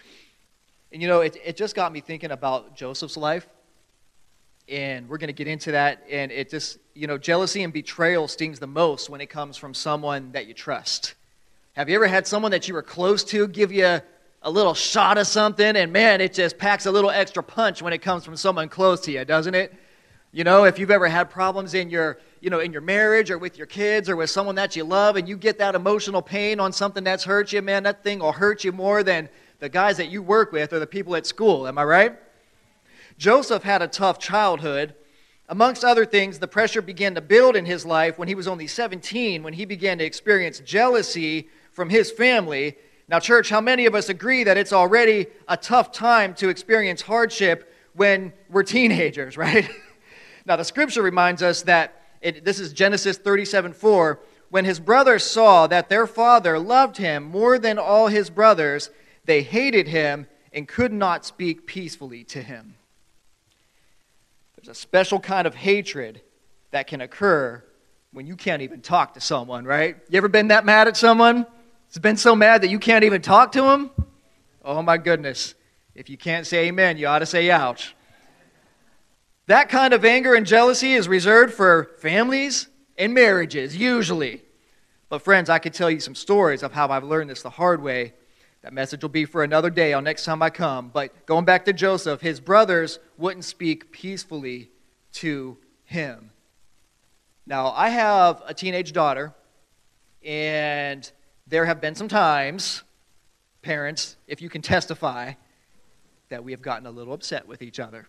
and 0.92 1.02
you 1.02 1.08
know, 1.08 1.22
it 1.22 1.38
it 1.44 1.58
just 1.58 1.76
got 1.76 1.92
me 1.92 2.02
thinking 2.02 2.30
about 2.30 2.76
Joseph's 2.76 3.18
life 3.18 3.48
and 4.70 5.10
we're 5.10 5.18
going 5.18 5.28
to 5.28 5.34
get 5.34 5.48
into 5.48 5.72
that 5.72 6.04
and 6.10 6.32
it 6.32 6.52
just 6.52 6.78
you 6.96 7.08
know 7.08 7.18
jealousy 7.18 7.62
and 7.62 7.74
betrayal 7.74 8.28
stings 8.28 8.60
the 8.60 8.68
most 8.68 9.10
when 9.10 9.22
it 9.22 9.28
comes 9.28 9.58
from 9.58 9.74
someone 9.74 10.32
that 10.32 10.48
you 10.48 10.54
trust. 10.54 11.14
Have 11.74 11.90
you 11.90 11.96
ever 11.96 12.08
had 12.08 12.26
someone 12.26 12.52
that 12.52 12.68
you 12.68 12.74
were 12.74 12.82
close 12.82 13.24
to 13.26 13.48
give 13.48 13.72
you 13.72 14.00
a 14.42 14.50
little 14.50 14.74
shot 14.74 15.18
of 15.18 15.28
something 15.28 15.76
and 15.76 15.92
man 15.92 16.22
it 16.22 16.34
just 16.34 16.58
packs 16.58 16.86
a 16.86 16.92
little 16.92 17.10
extra 17.10 17.44
punch 17.44 17.82
when 17.82 17.94
it 17.94 18.00
comes 18.00 18.24
from 18.24 18.38
someone 18.38 18.70
close 18.70 19.02
to 19.02 19.12
you 19.12 19.26
doesn't 19.26 19.56
it? 19.56 19.74
You 20.32 20.44
know 20.44 20.64
if 20.64 20.80
you've 20.80 20.92
ever 20.92 21.08
had 21.08 21.30
problems 21.30 21.74
in 21.74 21.90
your 21.90 22.20
you 22.40 22.50
know 22.50 22.60
in 22.60 22.72
your 22.72 22.82
marriage 22.82 23.30
or 23.30 23.38
with 23.38 23.58
your 23.58 23.68
kids 23.68 24.10
or 24.10 24.16
with 24.16 24.30
someone 24.30 24.56
that 24.56 24.76
you 24.76 24.86
love 24.86 25.18
and 25.18 25.28
you 25.28 25.38
get 25.38 25.58
that 25.60 25.76
emotional 25.76 26.22
pain 26.22 26.60
on 26.60 26.72
something 26.72 27.04
that's 27.04 27.26
hurt 27.26 27.52
you 27.52 27.62
man 27.62 27.84
that 27.84 28.04
thing 28.04 28.20
will 28.20 28.32
hurt 28.32 28.64
you 28.64 28.72
more 28.72 29.04
than 29.04 29.30
the 29.60 29.70
guys 29.70 29.98
that 29.98 30.10
you 30.10 30.22
work 30.22 30.52
with 30.52 30.74
or 30.74 30.80
the 30.80 30.88
people 30.88 31.16
at 31.16 31.26
school. 31.26 31.68
Am 31.68 31.78
i 31.78 31.84
right? 31.84 32.18
Joseph 33.18 33.64
had 33.64 33.82
a 33.82 33.88
tough 33.88 34.20
childhood. 34.20 34.94
Amongst 35.48 35.84
other 35.84 36.06
things, 36.06 36.40
the 36.40 36.48
pressure 36.48 36.82
began 36.82 37.14
to 37.16 37.22
build 37.22 37.56
in 37.56 37.66
his 37.66 37.86
life 37.86 38.18
when 38.18 38.28
he 38.28 38.34
was 38.34 38.48
only 38.48 38.66
17, 38.66 39.44
when 39.44 39.54
he 39.54 39.66
began 39.66 40.00
to 40.00 40.04
experience 40.04 40.60
jealousy 40.60 41.50
from 41.72 41.90
his 41.90 42.10
family. 42.10 42.76
Now, 43.08 43.20
church, 43.20 43.50
how 43.50 43.62
many 43.62 43.86
of 43.86 43.94
us 43.94 44.10
agree 44.10 44.44
that 44.44 44.58
it's 44.58 44.74
already 44.74 45.28
a 45.48 45.56
tough 45.56 45.92
time 45.92 46.34
to 46.36 46.50
experience 46.50 47.04
hardship 47.04 47.72
when 47.94 48.34
we're 48.50 48.64
teenagers, 48.64 49.38
right? 49.38 49.70
now, 50.48 50.56
the 50.56 50.64
scripture 50.64 51.04
reminds 51.04 51.44
us 51.44 51.62
that 51.64 52.02
it, 52.22 52.44
this 52.44 52.60
is 52.60 52.74
Genesis 52.74 53.18
37 53.18 53.74
4. 53.74 54.20
When 54.50 54.66
his 54.66 54.80
brothers 54.80 55.24
saw 55.24 55.68
that 55.68 55.90
their 55.90 56.08
father 56.08 56.58
loved 56.58 56.98
him 56.98 57.24
more 57.24 57.60
than 57.60 57.78
all 57.78 58.08
his 58.08 58.32
brothers, 58.32 58.90
they 59.26 59.44
hated 59.44 59.88
him 59.88 60.28
and 60.54 60.68
could 60.68 60.94
not 60.94 61.26
speak 61.26 61.68
peacefully 61.68 62.24
to 62.26 62.42
him. 62.42 62.75
There's 64.66 64.78
a 64.78 64.82
special 64.82 65.20
kind 65.20 65.46
of 65.46 65.54
hatred 65.54 66.22
that 66.72 66.88
can 66.88 67.00
occur 67.02 67.64
when 68.12 68.26
you 68.26 68.36
can't 68.36 68.64
even 68.64 68.82
talk 68.82 69.14
to 69.14 69.22
someone, 69.22 69.64
right? 69.64 69.98
You 70.10 70.18
ever 70.18 70.28
been 70.28 70.48
that 70.48 70.66
mad 70.66 70.88
at 70.88 70.98
someone? 70.98 71.46
It's 71.88 72.00
been 72.00 72.18
so 72.18 72.36
mad 72.36 72.64
that 72.64 72.70
you 72.70 72.80
can't 72.80 73.04
even 73.04 73.22
talk 73.22 73.52
to 73.52 73.62
them? 73.62 73.92
Oh 74.64 74.82
my 74.82 74.98
goodness. 74.98 75.54
If 75.94 76.10
you 76.10 76.18
can't 76.18 76.48
say 76.48 76.66
amen, 76.70 76.98
you 76.98 77.06
ought 77.06 77.20
to 77.20 77.28
say 77.28 77.52
ouch. 77.52 77.96
That 79.46 79.70
kind 79.70 79.94
of 79.94 80.04
anger 80.04 80.34
and 80.34 80.48
jealousy 80.48 80.94
is 80.94 81.08
reserved 81.08 81.54
for 81.54 81.92
families 82.00 82.68
and 82.98 83.14
marriages, 83.14 83.78
usually. 83.78 84.42
But, 85.10 85.22
friends, 85.22 85.48
I 85.48 85.60
could 85.60 85.76
tell 85.76 85.92
you 85.92 86.00
some 86.00 86.16
stories 86.16 86.64
of 86.64 86.74
how 86.74 86.88
I've 86.88 87.04
learned 87.04 87.30
this 87.30 87.44
the 87.44 87.52
hard 87.52 87.84
way 87.84 88.14
that 88.66 88.74
message 88.74 89.04
will 89.04 89.10
be 89.10 89.26
for 89.26 89.44
another 89.44 89.70
day 89.70 89.94
on 89.94 90.04
next 90.04 90.26
time 90.26 90.42
I 90.42 90.50
come. 90.50 90.90
But 90.92 91.28
going 91.28 91.46
back 91.46 91.66
to 91.66 91.74
Joseph, 91.74 92.20
his 92.20 92.40
brothers 92.40 92.98
wouldn't 93.16 93.46
speak 93.46 93.92
peacefully 93.92 94.72
to 95.14 95.60
him. 95.84 96.32
Now, 97.46 97.74
I 97.74 97.90
have 97.90 98.42
a 98.48 98.56
teenage 98.56 98.92
daughter, 98.92 99.36
and 100.26 101.12
there 101.46 101.68
have 101.68 101.80
been 101.80 101.94
some 101.94 102.08
times, 102.08 102.82
parents, 103.62 104.18
if 104.26 104.42
you 104.42 104.50
can 104.50 104.64
testify, 104.64 105.34
that 106.30 106.44
we 106.44 106.52
have 106.52 106.64
gotten 106.64 106.88
a 106.88 106.92
little 106.92 107.14
upset 107.14 107.48
with 107.48 107.62
each 107.62 107.80
other. 107.80 108.08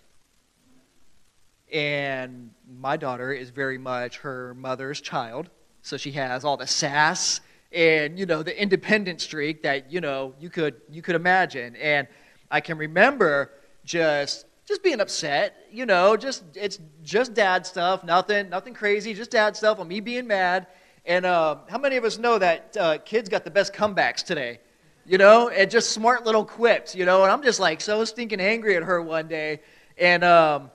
And 1.71 2.53
my 2.67 2.97
daughter 2.97 3.31
is 3.31 3.51
very 3.51 3.77
much 3.77 4.21
her 4.21 4.55
mother's 4.55 5.03
child, 5.03 5.51
so 5.83 5.99
she 5.99 6.13
has 6.13 6.47
all 6.47 6.57
the 6.57 6.67
sass 6.67 7.43
and 7.73 8.19
you 8.19 8.27
know 8.27 8.43
the 8.43 8.61
independent 8.61 9.21
streak 9.21 9.63
that 9.63 9.91
you 9.91 10.01
know 10.01 10.35
you 10.41 10.51
could 10.51 10.75
you 10.91 11.03
could 11.03 11.15
imagine. 11.15 11.77
And 11.77 12.07
i 12.51 12.61
can 12.61 12.79
remember 12.79 13.51
just 13.85 14.47
just 14.67 14.83
being 14.83 15.01
upset 15.01 15.55
you 15.71 15.87
know 15.87 16.17
just 16.17 16.45
it's 16.55 16.79
just 17.03 17.35
dad 17.35 17.67
stuff 17.67 18.05
nothing 18.05 18.49
nothing 18.49 18.75
crazy 18.75 19.15
just 19.15 19.31
dad 19.31 19.57
stuff 19.57 19.79
on 19.79 19.89
me 19.89 20.01
being 20.01 20.27
mad. 20.27 20.67
And 21.05 21.25
uh, 21.25 21.59
how 21.69 21.79
many 21.79 21.97
of 21.97 22.05
us 22.05 22.19
know 22.19 22.37
that 22.37 22.77
uh, 22.77 22.99
kids 22.99 23.29
got 23.29 23.45
the 23.45 23.51
best 23.51 23.73
comebacks 23.73 24.25
today? 24.25 24.59
You 25.05 25.19
know 25.19 25.49
and 25.49 25.71
just 25.71 25.91
smart 25.91 26.25
little 26.25 26.45
quips 26.45 26.95
you 26.95 27.05
know 27.05 27.23
and 27.23 27.31
i'm 27.31 27.43
just 27.43 27.61
like 27.61 27.81
so 27.81 28.05
stinking 28.05 28.41
angry 28.41 28.77
at 28.77 28.83
her 28.83 29.01
one 29.03 29.29
day. 29.29 29.61
And 29.99 30.25
um, 30.25 30.71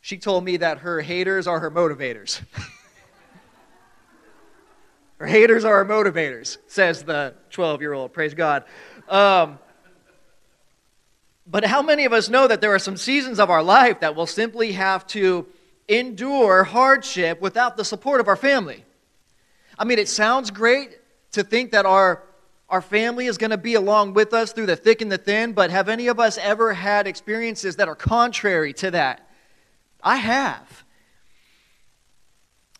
she 0.00 0.18
told 0.18 0.44
me 0.44 0.56
that 0.58 0.78
her 0.78 1.00
haters 1.00 1.46
are 1.46 1.60
her 1.60 1.70
motivators 1.70 2.40
Our 5.22 5.28
haters 5.28 5.64
are 5.64 5.74
our 5.76 5.84
motivators, 5.84 6.58
says 6.66 7.04
the 7.04 7.34
12 7.50 7.80
year 7.80 7.92
old. 7.92 8.12
Praise 8.12 8.34
God. 8.34 8.64
Um, 9.08 9.60
but 11.46 11.64
how 11.64 11.80
many 11.80 12.06
of 12.06 12.12
us 12.12 12.28
know 12.28 12.48
that 12.48 12.60
there 12.60 12.74
are 12.74 12.80
some 12.80 12.96
seasons 12.96 13.38
of 13.38 13.48
our 13.48 13.62
life 13.62 14.00
that 14.00 14.16
we'll 14.16 14.26
simply 14.26 14.72
have 14.72 15.06
to 15.08 15.46
endure 15.86 16.64
hardship 16.64 17.40
without 17.40 17.76
the 17.76 17.84
support 17.84 18.20
of 18.20 18.26
our 18.26 18.34
family? 18.34 18.84
I 19.78 19.84
mean, 19.84 20.00
it 20.00 20.08
sounds 20.08 20.50
great 20.50 20.98
to 21.30 21.44
think 21.44 21.70
that 21.70 21.86
our, 21.86 22.24
our 22.68 22.82
family 22.82 23.26
is 23.26 23.38
going 23.38 23.52
to 23.52 23.56
be 23.56 23.74
along 23.74 24.14
with 24.14 24.34
us 24.34 24.52
through 24.52 24.66
the 24.66 24.74
thick 24.74 25.02
and 25.02 25.12
the 25.12 25.18
thin, 25.18 25.52
but 25.52 25.70
have 25.70 25.88
any 25.88 26.08
of 26.08 26.18
us 26.18 26.36
ever 26.36 26.74
had 26.74 27.06
experiences 27.06 27.76
that 27.76 27.86
are 27.86 27.94
contrary 27.94 28.72
to 28.72 28.90
that? 28.90 29.30
I 30.02 30.16
have 30.16 30.81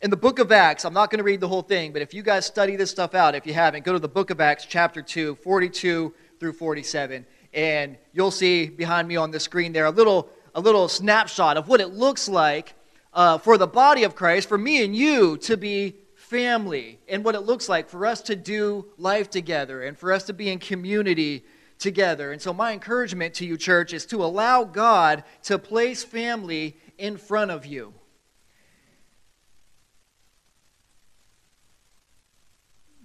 in 0.02 0.10
the 0.10 0.16
book 0.16 0.40
of 0.40 0.50
Acts, 0.50 0.84
I'm 0.84 0.92
not 0.92 1.10
going 1.10 1.18
to 1.18 1.24
read 1.24 1.40
the 1.40 1.46
whole 1.46 1.62
thing, 1.62 1.92
but 1.92 2.02
if 2.02 2.12
you 2.12 2.24
guys 2.24 2.44
study 2.44 2.74
this 2.74 2.90
stuff 2.90 3.14
out, 3.14 3.36
if 3.36 3.46
you 3.46 3.54
haven't, 3.54 3.84
go 3.84 3.92
to 3.92 4.00
the 4.00 4.08
book 4.08 4.30
of 4.30 4.40
Acts, 4.40 4.66
chapter 4.68 5.00
2, 5.00 5.36
42 5.36 6.12
through 6.40 6.52
47, 6.54 7.24
and 7.54 7.96
you'll 8.12 8.32
see 8.32 8.66
behind 8.66 9.06
me 9.06 9.14
on 9.14 9.30
the 9.30 9.38
screen 9.38 9.72
there 9.72 9.86
a 9.86 9.90
little, 9.92 10.28
a 10.56 10.60
little 10.60 10.88
snapshot 10.88 11.56
of 11.56 11.68
what 11.68 11.80
it 11.80 11.90
looks 11.90 12.28
like 12.28 12.74
uh, 13.14 13.38
for 13.38 13.56
the 13.56 13.66
body 13.66 14.02
of 14.02 14.16
Christ, 14.16 14.48
for 14.48 14.58
me 14.58 14.84
and 14.84 14.96
you 14.96 15.36
to 15.38 15.56
be 15.56 15.94
family, 16.16 16.98
and 17.08 17.24
what 17.24 17.36
it 17.36 17.42
looks 17.42 17.68
like 17.68 17.88
for 17.88 18.04
us 18.04 18.22
to 18.22 18.34
do 18.34 18.86
life 18.98 19.30
together, 19.30 19.84
and 19.84 19.96
for 19.96 20.12
us 20.12 20.24
to 20.24 20.32
be 20.32 20.50
in 20.50 20.58
community 20.58 21.44
together. 21.78 22.32
And 22.32 22.42
so, 22.42 22.52
my 22.52 22.72
encouragement 22.72 23.34
to 23.34 23.46
you, 23.46 23.56
church, 23.56 23.92
is 23.92 24.06
to 24.06 24.24
allow 24.24 24.64
God 24.64 25.22
to 25.44 25.60
place 25.60 26.02
family 26.02 26.76
in 26.98 27.16
front 27.16 27.52
of 27.52 27.66
you. 27.66 27.94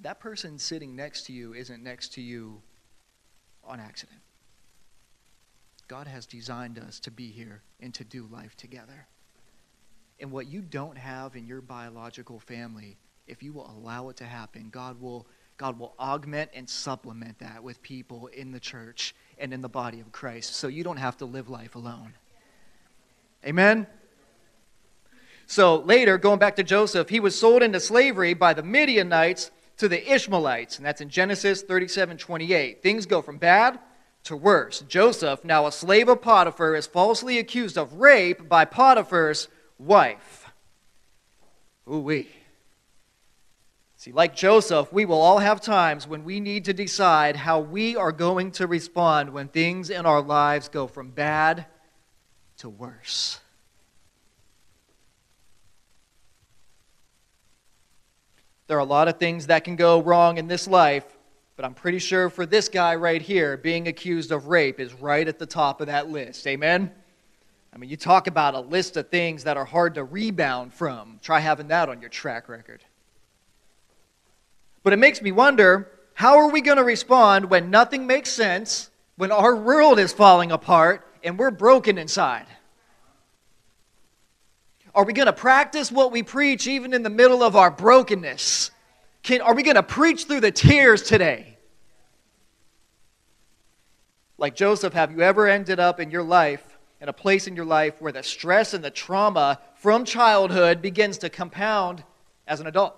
That 0.07 0.21
person 0.21 0.57
sitting 0.57 0.95
next 0.95 1.25
to 1.25 1.33
you 1.33 1.53
isn't 1.53 1.83
next 1.83 2.13
to 2.13 2.21
you 2.21 2.61
on 3.61 3.77
accident. 3.77 4.21
God 5.89 6.07
has 6.07 6.25
designed 6.25 6.79
us 6.79 7.01
to 7.01 7.11
be 7.11 7.27
here 7.27 7.61
and 7.81 7.93
to 7.93 8.05
do 8.05 8.25
life 8.31 8.55
together. 8.55 9.05
And 10.21 10.31
what 10.31 10.47
you 10.47 10.61
don't 10.61 10.97
have 10.97 11.35
in 11.35 11.45
your 11.45 11.59
biological 11.59 12.39
family, 12.39 12.95
if 13.27 13.43
you 13.43 13.51
will 13.51 13.69
allow 13.69 14.07
it 14.07 14.15
to 14.17 14.23
happen, 14.23 14.69
God 14.71 15.01
will, 15.01 15.27
God 15.57 15.77
will 15.77 15.93
augment 15.99 16.51
and 16.53 16.69
supplement 16.69 17.39
that 17.39 17.61
with 17.61 17.81
people 17.81 18.27
in 18.27 18.53
the 18.53 18.61
church 18.61 19.13
and 19.37 19.53
in 19.53 19.61
the 19.61 19.67
body 19.67 19.99
of 19.99 20.13
Christ 20.13 20.55
so 20.55 20.69
you 20.69 20.85
don't 20.85 20.95
have 20.95 21.17
to 21.17 21.25
live 21.25 21.49
life 21.49 21.75
alone. 21.75 22.13
Amen? 23.45 23.85
So 25.47 25.79
later, 25.79 26.17
going 26.17 26.39
back 26.39 26.55
to 26.55 26.63
Joseph, 26.63 27.09
he 27.09 27.19
was 27.19 27.37
sold 27.37 27.61
into 27.61 27.81
slavery 27.81 28.33
by 28.33 28.53
the 28.53 28.63
Midianites 28.63 29.51
to 29.77 29.87
the 29.87 30.13
Ishmaelites, 30.13 30.77
and 30.77 30.85
that's 30.85 31.01
in 31.01 31.09
Genesis 31.09 31.61
37 31.61 32.17
28. 32.17 32.81
Things 32.81 33.05
go 33.05 33.21
from 33.21 33.37
bad 33.37 33.79
to 34.23 34.35
worse. 34.35 34.81
Joseph, 34.87 35.43
now 35.43 35.67
a 35.67 35.71
slave 35.71 36.09
of 36.09 36.21
Potiphar, 36.21 36.75
is 36.75 36.87
falsely 36.87 37.39
accused 37.39 37.77
of 37.77 37.93
rape 37.93 38.49
by 38.49 38.65
Potiphar's 38.65 39.47
wife. 39.79 40.51
Ooh 41.89 41.99
wee. 41.99 42.29
See, 43.95 44.11
like 44.11 44.35
Joseph, 44.35 44.93
we 44.93 45.05
will 45.05 45.21
all 45.21 45.39
have 45.39 45.59
times 45.59 46.07
when 46.07 46.23
we 46.23 46.39
need 46.39 46.65
to 46.65 46.73
decide 46.73 47.35
how 47.35 47.59
we 47.59 47.95
are 47.95 48.11
going 48.11 48.51
to 48.51 48.67
respond 48.67 49.31
when 49.31 49.47
things 49.47 49.89
in 49.89 50.05
our 50.05 50.21
lives 50.21 50.69
go 50.69 50.87
from 50.87 51.09
bad 51.09 51.65
to 52.57 52.69
worse. 52.69 53.39
There 58.67 58.75
are 58.75 58.81
a 58.81 58.85
lot 58.85 59.07
of 59.07 59.17
things 59.17 59.47
that 59.47 59.63
can 59.63 59.77
go 59.77 60.01
wrong 60.01 60.37
in 60.37 60.47
this 60.47 60.67
life, 60.67 61.05
but 61.55 61.63
I'm 61.63 61.73
pretty 61.73 61.99
sure 61.99 62.29
for 62.29 62.45
this 62.45 62.67
guy 62.67 62.95
right 62.95 63.21
here, 63.21 63.55
being 63.55 63.87
accused 63.87 64.31
of 64.31 64.47
rape 64.47 64.79
is 64.79 64.93
right 64.93 65.27
at 65.27 65.39
the 65.39 65.45
top 65.45 65.79
of 65.79 65.87
that 65.87 66.09
list. 66.09 66.45
Amen? 66.45 66.91
I 67.73 67.77
mean, 67.77 67.89
you 67.89 67.95
talk 67.95 68.27
about 68.27 68.55
a 68.55 68.59
list 68.59 68.97
of 68.97 69.09
things 69.09 69.45
that 69.45 69.55
are 69.55 69.65
hard 69.65 69.95
to 69.95 70.03
rebound 70.03 70.73
from. 70.73 71.19
Try 71.21 71.39
having 71.39 71.69
that 71.69 71.87
on 71.87 72.01
your 72.01 72.09
track 72.09 72.49
record. 72.49 72.83
But 74.83 74.93
it 74.93 74.97
makes 74.97 75.21
me 75.21 75.31
wonder 75.31 75.89
how 76.13 76.37
are 76.37 76.49
we 76.49 76.61
going 76.61 76.77
to 76.77 76.83
respond 76.83 77.49
when 77.49 77.69
nothing 77.69 78.05
makes 78.05 78.29
sense, 78.31 78.89
when 79.15 79.31
our 79.31 79.55
world 79.55 79.97
is 79.97 80.11
falling 80.11 80.51
apart, 80.51 81.07
and 81.23 81.39
we're 81.39 81.51
broken 81.51 81.97
inside? 81.97 82.47
Are 84.97 85.03
we 85.03 85.13
going 85.13 85.27
to 85.27 85.33
practice 85.33 85.91
what 85.91 86.11
we 86.11 86.23
preach 86.23 86.65
even 86.65 86.91
in 86.91 87.03
the 87.03 87.09
middle 87.11 87.43
of 87.43 87.55
our 87.55 87.69
brokenness? 87.69 88.71
Can, 89.21 89.41
are 89.41 89.53
we 89.53 89.61
going 89.61 89.75
to 89.75 89.83
preach 89.83 90.23
through 90.23 90.39
the 90.39 90.49
tears 90.51 91.03
today? 91.03 91.59
Like 94.39 94.55
Joseph, 94.55 94.93
have 94.93 95.11
you 95.11 95.21
ever 95.21 95.47
ended 95.47 95.79
up 95.79 95.99
in 95.99 96.09
your 96.09 96.23
life, 96.23 96.79
in 96.99 97.09
a 97.09 97.13
place 97.13 97.45
in 97.45 97.55
your 97.55 97.63
life 97.63 98.01
where 98.01 98.11
the 98.11 98.23
stress 98.23 98.73
and 98.73 98.83
the 98.83 98.89
trauma 98.89 99.59
from 99.75 100.03
childhood 100.03 100.81
begins 100.81 101.19
to 101.19 101.29
compound 101.29 102.03
as 102.47 102.59
an 102.59 102.65
adult? 102.65 102.95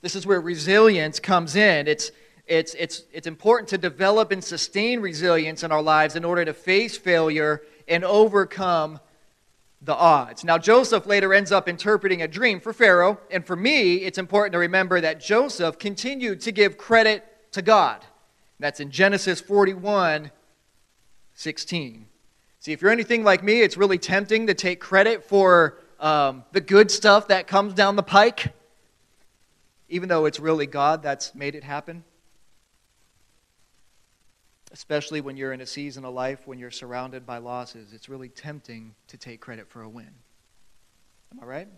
This 0.00 0.16
is 0.16 0.26
where 0.26 0.40
resilience 0.40 1.20
comes 1.20 1.56
in. 1.56 1.86
It's, 1.86 2.10
it's, 2.46 2.72
it's, 2.72 3.02
it's 3.12 3.26
important 3.26 3.68
to 3.68 3.76
develop 3.76 4.32
and 4.32 4.42
sustain 4.42 5.00
resilience 5.00 5.62
in 5.62 5.72
our 5.72 5.82
lives 5.82 6.16
in 6.16 6.24
order 6.24 6.46
to 6.46 6.54
face 6.54 6.96
failure 6.96 7.60
and 7.86 8.02
overcome 8.02 8.98
the 9.82 9.94
odds. 9.94 10.44
Now, 10.44 10.58
Joseph 10.58 11.06
later 11.06 11.34
ends 11.34 11.52
up 11.52 11.68
interpreting 11.68 12.22
a 12.22 12.28
dream 12.28 12.60
for 12.60 12.72
Pharaoh, 12.72 13.18
and 13.30 13.46
for 13.46 13.56
me, 13.56 13.96
it's 13.96 14.18
important 14.18 14.52
to 14.52 14.58
remember 14.58 15.00
that 15.00 15.20
Joseph 15.20 15.78
continued 15.78 16.40
to 16.42 16.52
give 16.52 16.78
credit 16.78 17.24
to 17.52 17.62
God. 17.62 18.04
That's 18.58 18.80
in 18.80 18.90
Genesis 18.90 19.40
41 19.40 20.30
16. 21.34 22.06
See, 22.60 22.72
if 22.72 22.80
you're 22.80 22.90
anything 22.90 23.22
like 23.22 23.44
me, 23.44 23.60
it's 23.60 23.76
really 23.76 23.98
tempting 23.98 24.46
to 24.46 24.54
take 24.54 24.80
credit 24.80 25.22
for 25.22 25.78
um, 26.00 26.44
the 26.52 26.62
good 26.62 26.90
stuff 26.90 27.28
that 27.28 27.46
comes 27.46 27.74
down 27.74 27.96
the 27.96 28.02
pike 28.02 28.54
even 29.88 30.08
though 30.08 30.24
it's 30.24 30.40
really 30.40 30.66
God 30.66 31.02
that's 31.02 31.34
made 31.34 31.54
it 31.54 31.64
happen. 31.64 32.04
Especially 34.76 35.22
when 35.22 35.38
you're 35.38 35.54
in 35.54 35.62
a 35.62 35.66
season 35.66 36.04
of 36.04 36.12
life 36.12 36.46
when 36.46 36.58
you're 36.58 36.70
surrounded 36.70 37.24
by 37.24 37.38
losses, 37.38 37.94
it's 37.94 38.10
really 38.10 38.28
tempting 38.28 38.94
to 39.08 39.16
take 39.16 39.40
credit 39.40 39.70
for 39.70 39.80
a 39.80 39.88
win. 39.88 40.10
Am 41.32 41.40
I 41.40 41.46
right? 41.46 41.68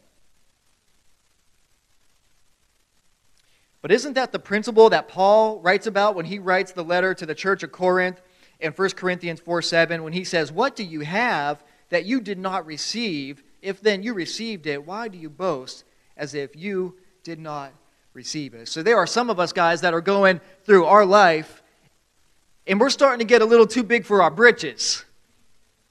But 3.83 3.93
isn't 3.93 4.15
that 4.15 4.33
the 4.33 4.41
principle 4.41 4.91
that 4.91 5.07
Paul 5.07 5.61
writes 5.61 5.87
about 5.87 6.17
when 6.17 6.25
he 6.25 6.41
writes 6.41 6.73
the 6.73 6.83
letter 6.83 7.15
to 7.15 7.25
the 7.25 7.37
church 7.37 7.63
of 7.63 7.71
Corinth 7.71 8.21
in 8.59 8.73
1 8.73 8.91
Corinthians 8.91 9.39
4 9.39 9.63
7 9.63 10.03
when 10.03 10.13
he 10.13 10.25
says, 10.25 10.51
What 10.51 10.75
do 10.75 10.83
you 10.83 11.03
have 11.03 11.63
that 11.91 12.05
you 12.05 12.21
did 12.21 12.41
not 12.41 12.67
receive? 12.67 13.45
If 13.63 13.81
then 13.81 14.03
you 14.03 14.13
received 14.13 14.67
it, 14.67 14.85
why 14.85 15.07
do 15.07 15.19
you 15.19 15.31
boast 15.31 15.85
as 16.17 16.35
if 16.35 16.57
you 16.57 16.97
did 17.23 17.39
not 17.39 17.73
receive 18.13 18.55
it. 18.55 18.67
So 18.67 18.83
there 18.83 18.97
are 18.97 19.07
some 19.07 19.31
of 19.31 19.39
us 19.39 19.53
guys 19.53 19.83
that 19.83 19.95
are 19.95 20.01
going 20.01 20.41
through 20.65 20.87
our 20.87 21.07
life 21.07 21.63
and 22.69 22.79
we're 22.79 22.91
starting 22.91 23.21
to 23.21 23.25
get 23.25 23.43
a 23.43 23.47
little 23.47 23.67
too 23.67 23.83
big 23.83 24.05
for 24.05 24.23
our 24.23 24.31
britches. 24.31 25.05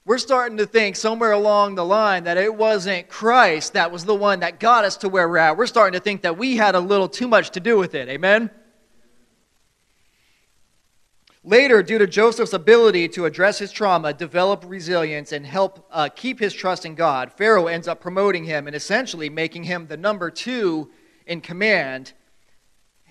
We're 0.04 0.18
starting 0.18 0.56
to 0.56 0.64
think 0.64 0.96
somewhere 0.96 1.32
along 1.32 1.74
the 1.74 1.84
line 1.84 2.24
that 2.24 2.38
it 2.38 2.54
wasn't 2.54 3.08
Christ 3.08 3.74
that 3.74 3.92
was 3.92 4.06
the 4.06 4.14
one 4.14 4.40
that 4.40 4.58
got 4.58 4.84
us 4.84 4.96
to 4.98 5.08
where 5.08 5.28
we're 5.28 5.36
at. 5.36 5.58
We're 5.58 5.66
starting 5.66 5.98
to 5.98 6.02
think 6.02 6.22
that 6.22 6.38
we 6.38 6.56
had 6.56 6.74
a 6.74 6.80
little 6.80 7.08
too 7.08 7.28
much 7.28 7.50
to 7.50 7.60
do 7.60 7.76
with 7.76 7.94
it. 7.94 8.08
Amen? 8.08 8.50
Later, 11.44 11.82
due 11.82 11.98
to 11.98 12.06
Joseph's 12.06 12.52
ability 12.52 13.08
to 13.08 13.26
address 13.26 13.58
his 13.58 13.70
trauma, 13.70 14.12
develop 14.12 14.64
resilience, 14.66 15.32
and 15.32 15.44
help 15.44 15.86
uh, 15.90 16.08
keep 16.08 16.38
his 16.38 16.54
trust 16.54 16.84
in 16.84 16.94
God, 16.94 17.32
Pharaoh 17.32 17.66
ends 17.66 17.88
up 17.88 18.00
promoting 18.00 18.44
him 18.44 18.66
and 18.66 18.74
essentially 18.74 19.28
making 19.28 19.64
him 19.64 19.86
the 19.86 19.96
number 19.96 20.30
two 20.30 20.90
in 21.26 21.40
command 21.40 22.12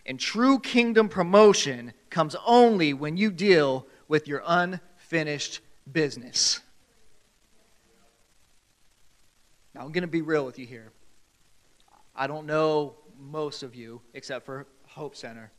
and 0.06 0.20
true 0.20 0.60
kingdom 0.60 1.10
promotion 1.10 1.94
comes 2.10 2.36
only 2.46 2.94
when 2.94 3.18
you 3.18 3.32
deal 3.32 3.86
with 4.08 4.28
your 4.28 4.42
unfinished 4.46 5.62
business. 5.92 6.62
Now, 9.74 9.82
I'm 9.82 9.92
going 9.92 10.02
to 10.02 10.08
be 10.08 10.22
real 10.22 10.46
with 10.46 10.58
you 10.58 10.66
here. 10.66 10.92
I 12.16 12.28
don't 12.28 12.48
know 12.48 12.96
most 13.20 13.64
of 13.64 13.76
you 13.76 14.02
except 14.14 14.46
for 14.46 14.66
Hope 14.88 15.16
Center, 15.16 15.52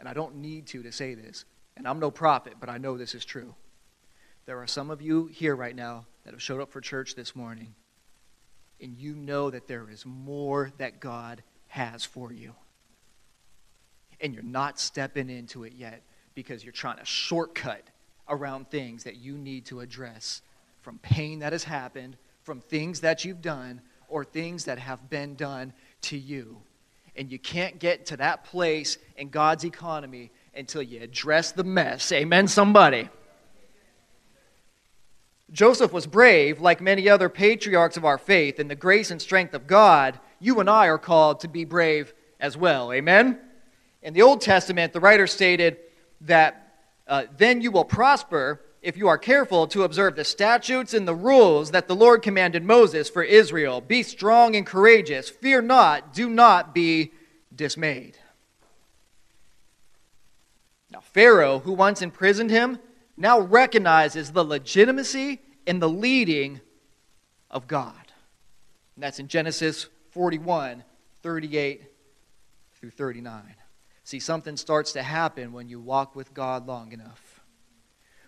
and 0.00 0.08
I 0.08 0.12
don't 0.12 0.36
need 0.36 0.66
to 0.68 0.82
to 0.82 0.92
say 0.92 1.14
this. 1.14 1.44
And 1.76 1.88
I'm 1.88 1.98
no 1.98 2.10
prophet, 2.10 2.54
but 2.60 2.68
I 2.68 2.76
know 2.76 2.98
this 2.98 3.14
is 3.14 3.24
true. 3.24 3.54
There 4.44 4.60
are 4.60 4.66
some 4.66 4.90
of 4.90 5.00
you 5.00 5.26
here 5.26 5.56
right 5.56 5.74
now 5.74 6.06
that 6.24 6.32
have 6.32 6.42
showed 6.42 6.60
up 6.60 6.70
for 6.70 6.80
church 6.80 7.14
this 7.14 7.34
morning, 7.34 7.74
and 8.80 8.98
you 8.98 9.14
know 9.14 9.48
that 9.50 9.66
there 9.66 9.88
is 9.88 10.04
more 10.04 10.70
that 10.76 11.00
God 11.00 11.42
has 11.68 12.04
for 12.04 12.32
you 12.32 12.54
and 14.22 14.32
you're 14.32 14.42
not 14.42 14.78
stepping 14.78 15.28
into 15.28 15.64
it 15.64 15.74
yet 15.76 16.02
because 16.34 16.64
you're 16.64 16.72
trying 16.72 16.98
to 16.98 17.04
shortcut 17.04 17.82
around 18.28 18.70
things 18.70 19.04
that 19.04 19.16
you 19.16 19.36
need 19.36 19.66
to 19.66 19.80
address 19.80 20.40
from 20.80 20.98
pain 20.98 21.40
that 21.40 21.52
has 21.52 21.64
happened, 21.64 22.16
from 22.42 22.60
things 22.60 23.00
that 23.00 23.24
you've 23.24 23.42
done, 23.42 23.80
or 24.08 24.24
things 24.24 24.64
that 24.64 24.78
have 24.78 25.10
been 25.10 25.34
done 25.34 25.72
to 26.02 26.16
you. 26.16 26.56
And 27.16 27.30
you 27.30 27.38
can't 27.38 27.78
get 27.78 28.06
to 28.06 28.16
that 28.16 28.44
place 28.44 28.96
in 29.16 29.28
God's 29.28 29.64
economy 29.64 30.30
until 30.54 30.82
you 30.82 31.02
address 31.02 31.52
the 31.52 31.64
mess. 31.64 32.10
Amen, 32.12 32.48
somebody. 32.48 33.08
Joseph 35.52 35.92
was 35.92 36.06
brave, 36.06 36.60
like 36.60 36.80
many 36.80 37.08
other 37.10 37.28
patriarchs 37.28 37.98
of 37.98 38.06
our 38.06 38.16
faith, 38.16 38.58
in 38.58 38.68
the 38.68 38.74
grace 38.74 39.10
and 39.10 39.20
strength 39.20 39.52
of 39.52 39.66
God. 39.66 40.18
You 40.40 40.60
and 40.60 40.70
I 40.70 40.86
are 40.86 40.98
called 40.98 41.40
to 41.40 41.48
be 41.48 41.64
brave 41.64 42.14
as 42.40 42.56
well. 42.56 42.92
Amen? 42.92 43.38
In 44.02 44.14
the 44.14 44.22
Old 44.22 44.40
Testament, 44.40 44.92
the 44.92 45.00
writer 45.00 45.26
stated 45.26 45.78
that 46.22 46.74
uh, 47.06 47.24
then 47.36 47.60
you 47.60 47.70
will 47.70 47.84
prosper 47.84 48.60
if 48.80 48.96
you 48.96 49.06
are 49.06 49.18
careful 49.18 49.68
to 49.68 49.84
observe 49.84 50.16
the 50.16 50.24
statutes 50.24 50.92
and 50.92 51.06
the 51.06 51.14
rules 51.14 51.70
that 51.70 51.86
the 51.86 51.94
Lord 51.94 52.20
commanded 52.20 52.64
Moses 52.64 53.08
for 53.08 53.22
Israel. 53.22 53.80
Be 53.80 54.02
strong 54.02 54.56
and 54.56 54.66
courageous. 54.66 55.28
Fear 55.28 55.62
not. 55.62 56.12
Do 56.12 56.28
not 56.28 56.74
be 56.74 57.12
dismayed. 57.54 58.18
Now, 60.90 61.00
Pharaoh, 61.00 61.60
who 61.60 61.72
once 61.72 62.02
imprisoned 62.02 62.50
him, 62.50 62.78
now 63.16 63.38
recognizes 63.38 64.32
the 64.32 64.44
legitimacy 64.44 65.40
and 65.66 65.80
the 65.80 65.88
leading 65.88 66.60
of 67.50 67.68
God. 67.68 67.94
And 68.96 69.04
that's 69.04 69.20
in 69.20 69.28
Genesis 69.28 69.86
41 70.10 70.82
38 71.22 71.82
through 72.74 72.90
39. 72.90 73.54
See, 74.12 74.20
something 74.20 74.58
starts 74.58 74.92
to 74.92 75.02
happen 75.02 75.54
when 75.54 75.70
you 75.70 75.80
walk 75.80 76.14
with 76.14 76.34
God 76.34 76.66
long 76.66 76.92
enough. 76.92 77.40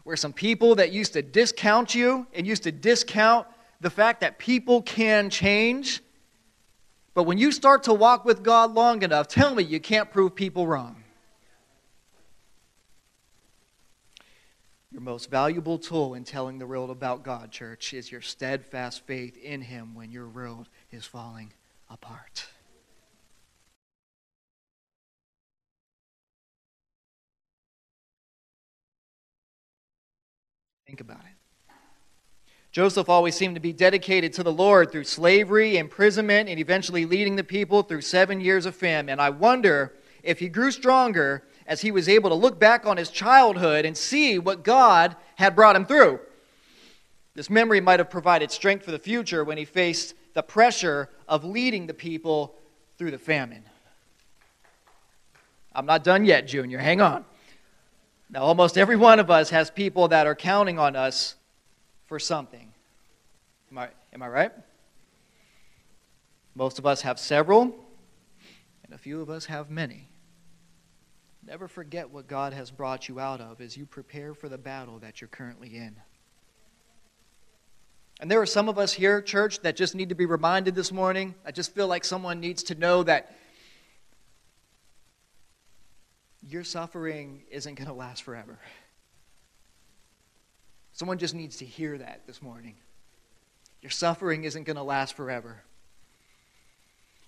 Where 0.04 0.16
some 0.16 0.32
people 0.32 0.76
that 0.76 0.92
used 0.92 1.12
to 1.12 1.20
discount 1.20 1.94
you 1.94 2.26
and 2.32 2.46
used 2.46 2.62
to 2.62 2.72
discount 2.72 3.46
the 3.82 3.90
fact 3.90 4.22
that 4.22 4.38
people 4.38 4.80
can 4.80 5.28
change, 5.28 6.00
but 7.12 7.24
when 7.24 7.36
you 7.36 7.52
start 7.52 7.82
to 7.82 7.92
walk 7.92 8.24
with 8.24 8.42
God 8.42 8.72
long 8.72 9.02
enough, 9.02 9.28
tell 9.28 9.54
me 9.54 9.62
you 9.62 9.78
can't 9.78 10.10
prove 10.10 10.34
people 10.34 10.66
wrong. 10.66 11.04
Your 14.90 15.02
most 15.02 15.30
valuable 15.30 15.76
tool 15.76 16.14
in 16.14 16.24
telling 16.24 16.58
the 16.58 16.66
world 16.66 16.88
about 16.88 17.24
God, 17.24 17.50
church, 17.50 17.92
is 17.92 18.10
your 18.10 18.22
steadfast 18.22 19.04
faith 19.04 19.36
in 19.36 19.60
Him 19.60 19.94
when 19.94 20.10
your 20.10 20.30
world 20.30 20.70
is 20.90 21.04
falling 21.04 21.52
apart. 21.90 22.46
Think 30.94 31.10
about 31.10 31.24
it. 31.24 31.74
Joseph 32.70 33.08
always 33.08 33.34
seemed 33.34 33.56
to 33.56 33.60
be 33.60 33.72
dedicated 33.72 34.32
to 34.34 34.44
the 34.44 34.52
Lord 34.52 34.92
through 34.92 35.02
slavery, 35.02 35.76
imprisonment, 35.76 36.48
and 36.48 36.60
eventually 36.60 37.04
leading 37.04 37.34
the 37.34 37.42
people 37.42 37.82
through 37.82 38.02
seven 38.02 38.40
years 38.40 38.64
of 38.64 38.76
famine. 38.76 39.08
And 39.08 39.20
I 39.20 39.30
wonder 39.30 39.92
if 40.22 40.38
he 40.38 40.48
grew 40.48 40.70
stronger 40.70 41.42
as 41.66 41.80
he 41.80 41.90
was 41.90 42.08
able 42.08 42.30
to 42.30 42.36
look 42.36 42.60
back 42.60 42.86
on 42.86 42.96
his 42.96 43.10
childhood 43.10 43.84
and 43.84 43.96
see 43.96 44.38
what 44.38 44.62
God 44.62 45.16
had 45.34 45.56
brought 45.56 45.74
him 45.74 45.84
through. 45.84 46.20
This 47.34 47.50
memory 47.50 47.80
might 47.80 47.98
have 47.98 48.08
provided 48.08 48.52
strength 48.52 48.84
for 48.84 48.92
the 48.92 49.00
future 49.00 49.42
when 49.42 49.58
he 49.58 49.64
faced 49.64 50.14
the 50.34 50.44
pressure 50.44 51.10
of 51.26 51.42
leading 51.44 51.88
the 51.88 51.94
people 51.94 52.54
through 52.98 53.10
the 53.10 53.18
famine. 53.18 53.64
I'm 55.74 55.86
not 55.86 56.04
done 56.04 56.24
yet, 56.24 56.46
Junior. 56.46 56.78
Hang 56.78 57.00
on. 57.00 57.24
Now, 58.30 58.42
almost 58.42 58.78
every 58.78 58.96
one 58.96 59.20
of 59.20 59.30
us 59.30 59.50
has 59.50 59.70
people 59.70 60.08
that 60.08 60.26
are 60.26 60.34
counting 60.34 60.78
on 60.78 60.96
us 60.96 61.36
for 62.06 62.18
something. 62.18 62.72
Am 63.70 63.78
I, 63.78 63.88
am 64.12 64.22
I 64.22 64.28
right? 64.28 64.52
Most 66.54 66.78
of 66.78 66.86
us 66.86 67.02
have 67.02 67.18
several, 67.18 67.74
and 68.84 68.92
a 68.92 68.98
few 68.98 69.20
of 69.20 69.30
us 69.30 69.46
have 69.46 69.70
many. 69.70 70.08
Never 71.46 71.68
forget 71.68 72.10
what 72.10 72.26
God 72.26 72.52
has 72.52 72.70
brought 72.70 73.08
you 73.08 73.20
out 73.20 73.40
of 73.40 73.60
as 73.60 73.76
you 73.76 73.84
prepare 73.84 74.34
for 74.34 74.48
the 74.48 74.56
battle 74.56 74.98
that 75.00 75.20
you're 75.20 75.28
currently 75.28 75.76
in. 75.76 75.96
And 78.20 78.30
there 78.30 78.40
are 78.40 78.46
some 78.46 78.68
of 78.68 78.78
us 78.78 78.92
here, 78.92 79.20
church, 79.20 79.60
that 79.60 79.76
just 79.76 79.94
need 79.94 80.08
to 80.08 80.14
be 80.14 80.24
reminded 80.24 80.74
this 80.74 80.92
morning. 80.92 81.34
I 81.44 81.50
just 81.50 81.74
feel 81.74 81.88
like 81.88 82.04
someone 82.04 82.40
needs 82.40 82.62
to 82.64 82.74
know 82.76 83.02
that 83.02 83.36
your 86.48 86.64
suffering 86.64 87.42
isn't 87.50 87.74
going 87.76 87.88
to 87.88 87.94
last 87.94 88.22
forever. 88.22 88.58
Someone 90.92 91.18
just 91.18 91.34
needs 91.34 91.56
to 91.56 91.64
hear 91.64 91.98
that 91.98 92.26
this 92.26 92.40
morning. 92.42 92.74
Your 93.82 93.90
suffering 93.90 94.44
isn't 94.44 94.64
going 94.64 94.76
to 94.76 94.82
last 94.82 95.16
forever. 95.16 95.62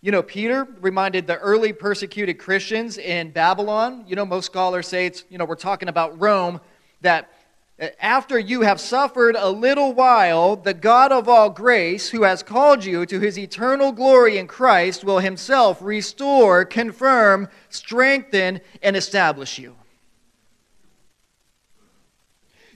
You 0.01 0.13
know, 0.13 0.23
Peter 0.23 0.69
reminded 0.81 1.27
the 1.27 1.37
early 1.39 1.73
persecuted 1.73 2.39
Christians 2.39 2.99
in 2.99 3.31
Babylon. 3.31 4.05
You 4.07 4.15
know, 4.15 4.25
most 4.25 4.47
scholars 4.47 4.87
say 4.87 5.07
it's, 5.07 5.25
you 5.31 5.39
know, 5.39 5.45
we're 5.45 5.57
talking 5.57 5.89
about 5.89 6.21
Rome, 6.21 6.61
that 7.01 7.33
after 8.01 8.39
you 8.39 8.63
have 8.63 8.81
suffered 8.81 9.37
a 9.37 9.51
little 9.51 9.93
while, 9.93 10.57
the 10.57 10.73
God 10.73 11.13
of 11.13 11.29
all 11.29 11.51
grace, 11.51 12.09
who 12.09 12.23
has 12.23 12.43
called 12.43 12.85
you 12.85 13.05
to 13.05 13.21
his 13.21 13.39
eternal 13.39 13.93
glory 13.93 14.39
in 14.39 14.47
Christ, 14.47 15.05
will 15.05 15.19
himself 15.19 15.83
restore, 15.83 16.65
confirm, 16.65 17.49
strengthen, 17.69 18.63
and 18.83 18.97
establish 18.97 19.59
you. 19.59 19.77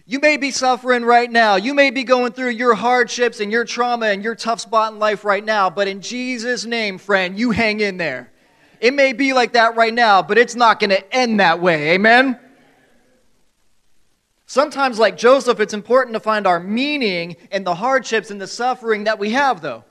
You 0.04 0.18
may 0.18 0.36
be 0.36 0.50
suffering 0.50 1.04
right 1.04 1.30
now. 1.30 1.56
You 1.56 1.72
may 1.72 1.90
be 1.90 2.04
going 2.04 2.32
through 2.32 2.50
your 2.50 2.74
hardships 2.74 3.40
and 3.40 3.50
your 3.50 3.64
trauma 3.64 4.06
and 4.06 4.24
your 4.24 4.34
tough 4.34 4.60
spot 4.60 4.92
in 4.92 4.98
life 4.98 5.24
right 5.24 5.44
now. 5.44 5.70
But 5.70 5.88
in 5.88 6.02
Jesus' 6.02 6.66
name, 6.66 6.98
friend, 6.98 7.38
you 7.38 7.52
hang 7.52 7.80
in 7.80 7.96
there. 7.96 8.32
It 8.80 8.92
may 8.92 9.12
be 9.12 9.32
like 9.32 9.52
that 9.52 9.76
right 9.76 9.94
now, 9.94 10.20
but 10.20 10.36
it's 10.36 10.56
not 10.56 10.80
going 10.80 10.90
to 10.90 11.14
end 11.14 11.38
that 11.38 11.60
way. 11.60 11.92
Amen? 11.92 12.38
Sometimes, 14.50 14.98
like 14.98 15.16
Joseph, 15.16 15.60
it's 15.60 15.74
important 15.74 16.12
to 16.12 16.18
find 16.18 16.44
our 16.44 16.58
meaning 16.58 17.36
in 17.52 17.62
the 17.62 17.76
hardships 17.76 18.32
and 18.32 18.40
the 18.40 18.48
suffering 18.48 19.04
that 19.04 19.16
we 19.16 19.30
have, 19.30 19.60
though. 19.60 19.84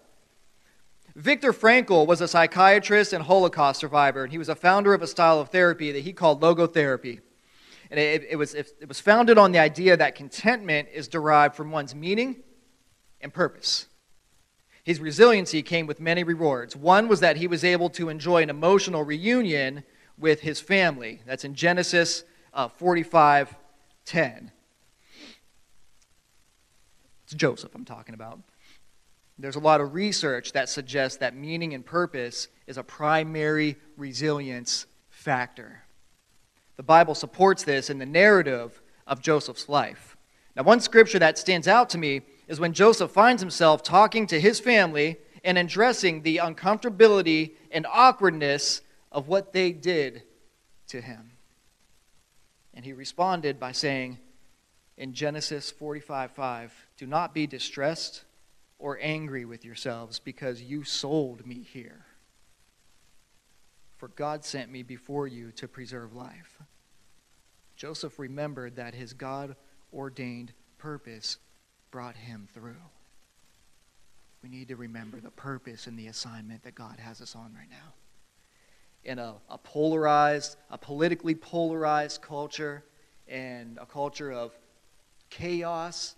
Viktor 1.15 1.53
Frankl 1.53 2.05
was 2.05 2.19
a 2.19 2.27
psychiatrist 2.27 3.13
and 3.13 3.23
Holocaust 3.23 3.79
survivor, 3.79 4.21
and 4.21 4.33
he 4.33 4.37
was 4.37 4.49
a 4.49 4.55
founder 4.55 4.93
of 4.93 5.01
a 5.01 5.07
style 5.07 5.39
of 5.39 5.47
therapy 5.47 5.93
that 5.93 6.01
he 6.01 6.11
called 6.11 6.41
logotherapy. 6.41 7.21
And 7.89 7.97
it, 7.97 8.27
it, 8.31 8.35
was, 8.35 8.53
it 8.53 8.85
was 8.85 8.99
founded 8.99 9.37
on 9.37 9.53
the 9.53 9.59
idea 9.59 9.95
that 9.95 10.15
contentment 10.15 10.89
is 10.93 11.07
derived 11.07 11.55
from 11.55 11.71
one's 11.71 11.95
meaning 11.95 12.43
and 13.21 13.33
purpose. 13.33 13.87
His 14.83 14.99
resiliency 14.99 15.61
came 15.61 15.87
with 15.87 16.01
many 16.01 16.25
rewards. 16.25 16.75
One 16.75 17.07
was 17.07 17.21
that 17.21 17.37
he 17.37 17.47
was 17.47 17.63
able 17.63 17.89
to 17.91 18.09
enjoy 18.09 18.43
an 18.43 18.49
emotional 18.49 19.03
reunion 19.03 19.85
with 20.17 20.41
his 20.41 20.59
family. 20.59 21.21
That's 21.25 21.45
in 21.45 21.55
Genesis 21.55 22.25
uh, 22.53 22.67
45 22.67 23.55
10. 24.09 24.51
It's 27.23 27.35
Joseph 27.35 27.75
I'm 27.75 27.85
talking 27.85 28.15
about. 28.15 28.39
There's 29.37 29.55
a 29.55 29.59
lot 29.59 29.81
of 29.81 29.93
research 29.93 30.51
that 30.53 30.67
suggests 30.67 31.19
that 31.19 31.35
meaning 31.35 31.75
and 31.75 31.85
purpose 31.85 32.47
is 32.65 32.79
a 32.79 32.83
primary 32.83 33.75
resilience 33.97 34.87
factor. 35.11 35.83
The 36.75 36.83
Bible 36.83 37.13
supports 37.13 37.63
this 37.63 37.91
in 37.91 37.99
the 37.99 38.05
narrative 38.07 38.81
of 39.05 39.21
Joseph's 39.21 39.69
life. 39.69 40.17
Now, 40.55 40.63
one 40.63 40.79
scripture 40.79 41.19
that 41.19 41.37
stands 41.37 41.67
out 41.67 41.91
to 41.91 41.99
me 41.99 42.21
is 42.47 42.59
when 42.59 42.73
Joseph 42.73 43.11
finds 43.11 43.43
himself 43.43 43.83
talking 43.83 44.25
to 44.25 44.41
his 44.41 44.59
family 44.59 45.17
and 45.43 45.55
addressing 45.55 46.23
the 46.23 46.37
uncomfortability 46.37 47.51
and 47.69 47.85
awkwardness 47.85 48.81
of 49.11 49.27
what 49.27 49.53
they 49.53 49.71
did 49.71 50.23
to 50.87 50.99
him. 50.99 51.28
And 52.79 52.85
he 52.85 52.93
responded 52.93 53.59
by 53.59 53.73
saying 53.73 54.19
in 54.95 55.11
Genesis 55.11 55.69
45 55.69 56.31
5, 56.31 56.87
Do 56.95 57.07
not 57.07 57.33
be 57.33 57.45
distressed 57.45 58.23
or 58.77 58.97
angry 59.01 59.43
with 59.43 59.65
yourselves 59.65 60.17
because 60.17 60.61
you 60.61 60.85
sold 60.85 61.45
me 61.45 61.55
here. 61.55 62.05
For 63.97 64.07
God 64.07 64.45
sent 64.45 64.71
me 64.71 64.81
before 64.83 65.27
you 65.27 65.51
to 65.57 65.67
preserve 65.67 66.15
life. 66.15 66.57
Joseph 67.75 68.17
remembered 68.17 68.77
that 68.77 68.93
his 68.93 69.11
God 69.11 69.57
ordained 69.93 70.53
purpose 70.77 71.37
brought 71.91 72.15
him 72.15 72.47
through. 72.53 72.81
We 74.41 74.47
need 74.47 74.69
to 74.69 74.77
remember 74.77 75.19
the 75.19 75.31
purpose 75.31 75.85
and 75.85 75.99
the 75.99 76.07
assignment 76.07 76.63
that 76.63 76.75
God 76.75 76.97
has 77.01 77.19
us 77.19 77.35
on 77.35 77.53
right 77.53 77.69
now. 77.69 77.91
In 79.03 79.17
a, 79.17 79.35
a 79.49 79.57
polarized, 79.57 80.57
a 80.69 80.77
politically 80.77 81.33
polarized 81.33 82.21
culture, 82.21 82.83
and 83.27 83.77
a 83.77 83.85
culture 83.85 84.31
of 84.31 84.51
chaos 85.29 86.15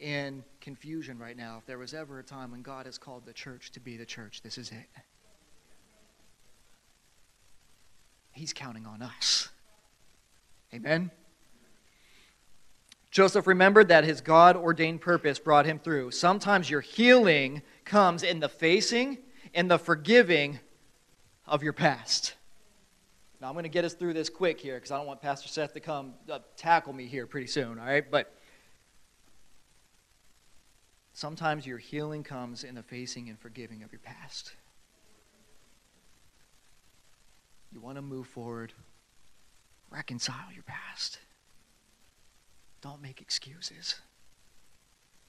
and 0.00 0.42
confusion 0.60 1.18
right 1.18 1.36
now, 1.36 1.58
if 1.58 1.66
there 1.66 1.78
was 1.78 1.94
ever 1.94 2.18
a 2.18 2.22
time 2.22 2.50
when 2.50 2.62
God 2.62 2.86
has 2.86 2.98
called 2.98 3.26
the 3.26 3.32
church 3.32 3.72
to 3.72 3.80
be 3.80 3.96
the 3.96 4.06
church, 4.06 4.42
this 4.42 4.58
is 4.58 4.70
it. 4.70 4.88
He's 8.32 8.52
counting 8.52 8.86
on 8.86 9.02
us. 9.02 9.48
Amen. 10.72 11.10
Joseph 13.10 13.46
remembered 13.46 13.88
that 13.88 14.04
his 14.04 14.22
God 14.22 14.56
ordained 14.56 15.02
purpose 15.02 15.38
brought 15.38 15.66
him 15.66 15.78
through. 15.78 16.12
Sometimes 16.12 16.70
your 16.70 16.80
healing 16.80 17.62
comes 17.84 18.22
in 18.22 18.40
the 18.40 18.48
facing 18.48 19.18
and 19.52 19.70
the 19.70 19.78
forgiving 19.78 20.60
of 21.46 21.62
your 21.62 21.72
past. 21.72 22.34
Now, 23.40 23.48
I'm 23.48 23.54
going 23.54 23.64
to 23.64 23.68
get 23.68 23.84
us 23.84 23.94
through 23.94 24.14
this 24.14 24.28
quick 24.28 24.60
here 24.60 24.76
because 24.76 24.92
I 24.92 24.98
don't 24.98 25.06
want 25.06 25.20
Pastor 25.20 25.48
Seth 25.48 25.74
to 25.74 25.80
come 25.80 26.14
uh, 26.30 26.38
tackle 26.56 26.92
me 26.92 27.06
here 27.06 27.26
pretty 27.26 27.48
soon, 27.48 27.78
all 27.78 27.84
right? 27.84 28.08
But 28.08 28.32
sometimes 31.12 31.66
your 31.66 31.78
healing 31.78 32.22
comes 32.22 32.62
in 32.62 32.76
the 32.76 32.82
facing 32.82 33.28
and 33.28 33.38
forgiving 33.38 33.82
of 33.82 33.90
your 33.90 34.00
past. 34.00 34.52
You 37.72 37.80
want 37.80 37.96
to 37.96 38.02
move 38.02 38.26
forward, 38.26 38.72
reconcile 39.90 40.52
your 40.54 40.64
past. 40.64 41.18
Don't 42.82 43.00
make 43.00 43.20
excuses. 43.20 43.94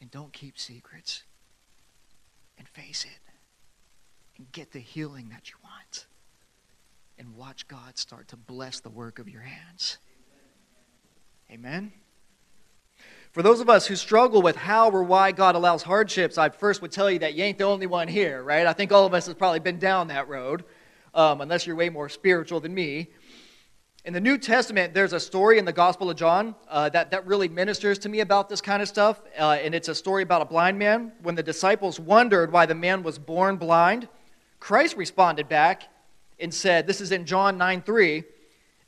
And 0.02 0.12
don't 0.12 0.34
keep 0.34 0.60
secrets. 0.60 1.23
And 2.58 2.67
face 2.67 3.06
it. 3.06 3.32
And 4.37 4.51
get 4.51 4.71
the 4.71 4.79
healing 4.79 5.29
that 5.29 5.49
you 5.49 5.55
want. 5.63 6.07
And 7.19 7.35
watch 7.35 7.67
God 7.67 7.97
start 7.97 8.29
to 8.29 8.37
bless 8.37 8.79
the 8.79 8.89
work 8.89 9.19
of 9.19 9.29
your 9.29 9.41
hands. 9.41 9.99
Amen? 11.51 11.91
For 13.31 13.41
those 13.41 13.59
of 13.59 13.69
us 13.69 13.87
who 13.87 13.95
struggle 13.95 14.41
with 14.41 14.55
how 14.55 14.89
or 14.91 15.03
why 15.03 15.31
God 15.31 15.55
allows 15.55 15.81
hardships, 15.81 16.37
I 16.37 16.49
first 16.49 16.81
would 16.81 16.91
tell 16.91 17.09
you 17.09 17.19
that 17.19 17.33
you 17.33 17.43
ain't 17.43 17.57
the 17.57 17.63
only 17.63 17.87
one 17.87 18.07
here, 18.07 18.43
right? 18.43 18.67
I 18.67 18.73
think 18.73 18.91
all 18.91 19.05
of 19.05 19.13
us 19.15 19.25
have 19.25 19.39
probably 19.39 19.59
been 19.59 19.79
down 19.79 20.07
that 20.09 20.27
road, 20.27 20.63
um, 21.15 21.41
unless 21.41 21.65
you're 21.65 21.75
way 21.75 21.89
more 21.89 22.09
spiritual 22.09 22.59
than 22.59 22.73
me. 22.75 23.09
In 24.05 24.13
the 24.13 24.19
New 24.19 24.37
Testament, 24.37 24.93
there's 24.93 25.13
a 25.13 25.19
story 25.19 25.57
in 25.57 25.65
the 25.65 25.73
Gospel 25.73 26.09
of 26.09 26.17
John 26.17 26.55
uh, 26.67 26.89
that, 26.89 27.09
that 27.09 27.25
really 27.25 27.47
ministers 27.47 27.97
to 27.99 28.09
me 28.09 28.19
about 28.19 28.49
this 28.49 28.61
kind 28.61 28.81
of 28.81 28.87
stuff. 28.87 29.21
Uh, 29.39 29.57
and 29.61 29.73
it's 29.73 29.87
a 29.87 29.95
story 29.95 30.23
about 30.23 30.41
a 30.41 30.45
blind 30.45 30.77
man. 30.77 31.13
When 31.21 31.35
the 31.35 31.41
disciples 31.41 31.99
wondered 31.99 32.51
why 32.51 32.65
the 32.65 32.75
man 32.75 33.01
was 33.01 33.17
born 33.17 33.55
blind, 33.55 34.09
Christ 34.63 34.95
responded 34.95 35.49
back 35.49 35.89
and 36.39 36.54
said, 36.54 36.88
This 36.88 37.02
is 37.02 37.12
in 37.12 37.26
John 37.26 37.58
9 37.58 37.82
3. 37.82 38.23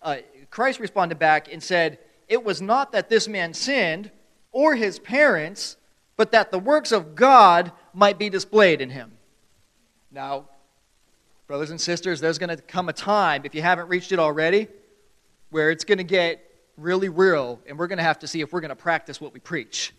Uh, 0.01 0.17
Christ 0.49 0.79
responded 0.79 1.19
back 1.19 1.51
and 1.51 1.61
said, 1.61 1.99
It 2.29 2.45
was 2.45 2.61
not 2.61 2.93
that 2.93 3.09
this 3.09 3.27
man 3.27 3.53
sinned 3.53 4.09
or 4.53 4.75
his 4.75 4.99
parents, 4.99 5.75
but 6.15 6.31
that 6.31 6.49
the 6.49 6.59
works 6.59 6.93
of 6.93 7.13
God 7.13 7.73
might 7.93 8.17
be 8.17 8.29
displayed 8.29 8.79
in 8.79 8.89
him. 8.89 9.17
Now, 10.11 10.45
brothers 11.45 11.71
and 11.71 11.81
sisters, 11.81 12.21
there's 12.21 12.37
going 12.37 12.55
to 12.55 12.63
come 12.63 12.87
a 12.87 12.93
time, 12.93 13.41
if 13.43 13.53
you 13.53 13.61
haven't 13.61 13.89
reached 13.89 14.13
it 14.13 14.19
already, 14.19 14.69
where 15.49 15.71
it's 15.71 15.83
going 15.83 15.97
to 15.97 16.05
get 16.05 16.39
really 16.77 17.09
real, 17.09 17.59
and 17.67 17.77
we're 17.77 17.87
going 17.87 17.97
to 17.97 18.03
have 18.03 18.19
to 18.19 18.27
see 18.27 18.39
if 18.39 18.53
we're 18.53 18.61
going 18.61 18.69
to 18.69 18.77
practice 18.77 19.19
what 19.19 19.33
we 19.33 19.41
preach. 19.41 19.93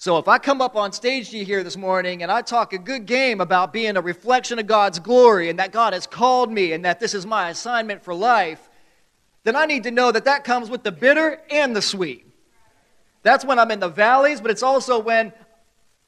So 0.00 0.16
if 0.18 0.28
I 0.28 0.38
come 0.38 0.62
up 0.62 0.76
on 0.76 0.92
stage 0.92 1.30
to 1.30 1.38
you 1.38 1.44
here 1.44 1.64
this 1.64 1.76
morning 1.76 2.22
and 2.22 2.30
I 2.30 2.40
talk 2.40 2.72
a 2.72 2.78
good 2.78 3.04
game 3.04 3.40
about 3.40 3.72
being 3.72 3.96
a 3.96 4.00
reflection 4.00 4.60
of 4.60 4.68
God's 4.68 5.00
glory 5.00 5.50
and 5.50 5.58
that 5.58 5.72
God 5.72 5.92
has 5.92 6.06
called 6.06 6.52
me 6.52 6.72
and 6.72 6.84
that 6.84 7.00
this 7.00 7.14
is 7.14 7.26
my 7.26 7.50
assignment 7.50 8.04
for 8.04 8.14
life, 8.14 8.68
then 9.42 9.56
I 9.56 9.66
need 9.66 9.82
to 9.82 9.90
know 9.90 10.12
that 10.12 10.26
that 10.26 10.44
comes 10.44 10.70
with 10.70 10.84
the 10.84 10.92
bitter 10.92 11.40
and 11.50 11.74
the 11.74 11.82
sweet. 11.82 12.24
That's 13.24 13.44
when 13.44 13.58
I'm 13.58 13.72
in 13.72 13.80
the 13.80 13.88
valleys, 13.88 14.40
but 14.40 14.52
it's 14.52 14.62
also 14.62 15.00
when 15.00 15.32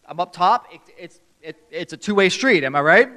I'm 0.07 0.21
up 0.21 0.33
top. 0.33 0.69
It, 0.73 0.81
it's, 0.97 1.21
it, 1.43 1.57
it's 1.73 1.93
a 1.93 1.97
two 1.97 2.15
way 2.15 2.29
street, 2.29 2.63
am 2.63 2.77
I 2.77 2.83
right? 2.83 3.11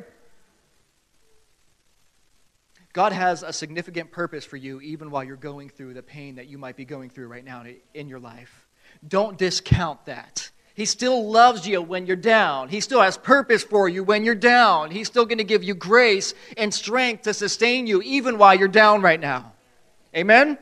God 2.94 3.12
has 3.12 3.44
a 3.44 3.54
significant 3.54 4.10
purpose 4.10 4.44
for 4.44 4.58
you 4.58 4.82
even 4.82 5.12
while 5.12 5.24
you're 5.24 5.36
going 5.36 5.70
through 5.70 5.94
the 5.94 6.04
pain 6.04 6.36
that 6.36 6.48
you 6.48 6.58
might 6.58 6.78
be 6.78 6.86
going 6.86 7.12
through 7.12 7.28
right 7.28 7.46
now 7.46 7.64
in 7.94 8.10
your 8.10 8.20
life. 8.20 8.68
Don't 9.08 9.38
discount 9.38 10.06
that. 10.08 10.50
He 10.74 10.86
still 10.86 11.30
loves 11.30 11.68
you 11.68 11.82
when 11.82 12.08
you're 12.08 12.16
down. 12.16 12.70
He 12.70 12.80
still 12.80 13.02
has 13.02 13.18
purpose 13.18 13.64
for 13.64 13.88
you 13.88 14.04
when 14.04 14.24
you're 14.24 14.34
down. 14.34 14.90
He's 14.92 15.08
still 15.08 15.26
going 15.26 15.38
to 15.38 15.44
give 15.44 15.64
you 15.64 15.76
grace 15.76 16.34
and 16.58 16.74
strength 16.74 17.24
to 17.24 17.34
sustain 17.34 17.86
you 17.86 18.02
even 18.02 18.38
while 18.38 18.56
you're 18.56 18.68
down 18.68 19.02
right 19.02 19.20
now. 19.20 19.54
Amen? 20.16 20.58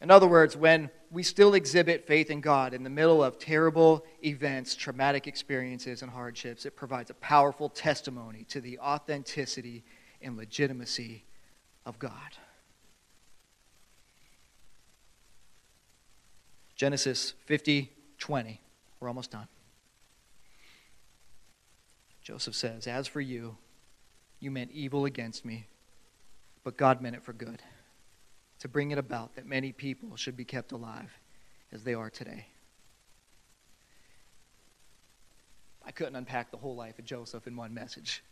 In 0.00 0.10
other 0.10 0.26
words, 0.26 0.56
when 0.56 0.90
we 1.10 1.22
still 1.22 1.54
exhibit 1.54 2.06
faith 2.06 2.30
in 2.30 2.40
God 2.40 2.74
in 2.74 2.82
the 2.82 2.90
middle 2.90 3.22
of 3.22 3.38
terrible 3.38 4.04
events, 4.24 4.74
traumatic 4.74 5.26
experiences, 5.26 6.02
and 6.02 6.10
hardships. 6.10 6.66
It 6.66 6.76
provides 6.76 7.10
a 7.10 7.14
powerful 7.14 7.68
testimony 7.68 8.44
to 8.50 8.60
the 8.60 8.78
authenticity 8.78 9.84
and 10.20 10.36
legitimacy 10.36 11.24
of 11.84 11.98
God. 11.98 12.12
Genesis 16.76 17.34
50 17.46 17.92
20. 18.18 18.60
We're 19.00 19.08
almost 19.08 19.30
done. 19.30 19.48
Joseph 22.22 22.54
says, 22.54 22.86
As 22.86 23.06
for 23.06 23.20
you, 23.20 23.56
you 24.40 24.50
meant 24.50 24.70
evil 24.72 25.04
against 25.04 25.44
me, 25.44 25.66
but 26.64 26.76
God 26.76 27.00
meant 27.00 27.16
it 27.16 27.22
for 27.22 27.32
good 27.32 27.62
to 28.58 28.68
bring 28.68 28.90
it 28.90 28.98
about 28.98 29.34
that 29.36 29.46
many 29.46 29.72
people 29.72 30.16
should 30.16 30.36
be 30.36 30.44
kept 30.44 30.72
alive 30.72 31.12
as 31.72 31.84
they 31.84 31.94
are 31.94 32.10
today. 32.10 32.46
I 35.84 35.90
couldn't 35.92 36.16
unpack 36.16 36.50
the 36.50 36.56
whole 36.56 36.74
life 36.74 36.98
of 36.98 37.04
Joseph 37.04 37.46
in 37.46 37.56
one 37.56 37.72
message. 37.72 38.24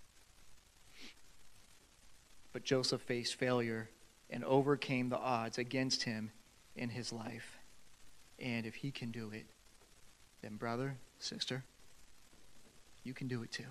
But 2.53 2.65
Joseph 2.65 3.03
faced 3.03 3.37
failure 3.37 3.91
and 4.31 4.45
overcame 4.45 5.09
the 5.09 5.19
odds 5.19 5.59
against 5.59 6.03
him 6.03 6.33
in 6.75 6.89
his 6.89 7.13
life. 7.13 7.59
And 8.39 8.67
if 8.67 8.77
he 8.77 8.91
can 8.91 9.11
do 9.11 9.31
it, 9.33 9.47
then, 10.43 10.57
brother, 10.57 10.97
sister, 11.19 11.65
you 13.03 13.15
can 13.15 13.29
do 13.29 13.43
it 13.43 13.53
too. 13.53 13.65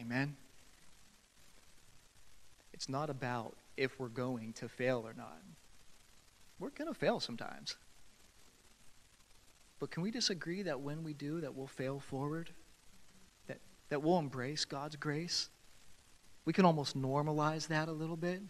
Amen? 0.00 0.36
It's 2.72 2.88
not 2.88 3.10
about 3.10 3.56
if 3.76 3.98
we're 3.98 4.08
going 4.08 4.52
to 4.54 4.68
fail 4.68 5.02
or 5.04 5.14
not. 5.14 5.42
We're 6.60 6.70
going 6.70 6.92
to 6.92 6.98
fail 6.98 7.20
sometimes. 7.20 7.76
But 9.80 9.90
can 9.90 10.02
we 10.02 10.10
disagree 10.10 10.62
that 10.62 10.80
when 10.80 11.04
we 11.04 11.12
do, 11.12 11.40
that 11.40 11.54
we'll 11.54 11.66
fail 11.66 12.00
forward? 12.00 12.50
That, 13.46 13.58
that 13.90 14.02
we'll 14.02 14.18
embrace 14.18 14.64
God's 14.64 14.96
grace? 14.96 15.48
We 16.44 16.52
can 16.52 16.64
almost 16.64 16.96
normalize 16.96 17.68
that 17.68 17.88
a 17.88 17.92
little 17.92 18.16
bit, 18.16 18.42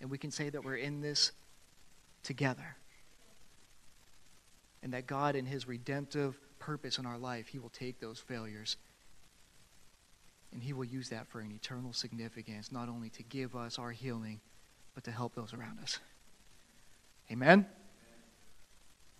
and 0.00 0.10
we 0.10 0.18
can 0.18 0.30
say 0.30 0.50
that 0.50 0.64
we're 0.64 0.76
in 0.76 1.00
this 1.00 1.32
together. 2.22 2.76
And 4.84 4.92
that 4.92 5.08
God, 5.08 5.34
in 5.34 5.46
His 5.46 5.66
redemptive 5.66 6.38
purpose 6.60 6.98
in 6.98 7.06
our 7.06 7.18
life, 7.18 7.48
He 7.48 7.58
will 7.58 7.70
take 7.70 7.98
those 7.98 8.20
failures 8.20 8.76
and 10.52 10.62
He 10.62 10.72
will 10.72 10.84
use 10.84 11.08
that 11.08 11.26
for 11.26 11.40
an 11.40 11.50
eternal 11.50 11.92
significance, 11.92 12.70
not 12.70 12.88
only 12.88 13.10
to 13.10 13.24
give 13.24 13.56
us 13.56 13.78
our 13.78 13.90
healing 13.90 14.40
but 14.94 15.02
to 15.04 15.10
help 15.10 15.34
those 15.34 15.52
around 15.52 15.80
us. 15.80 15.98
Amen? 17.30 17.66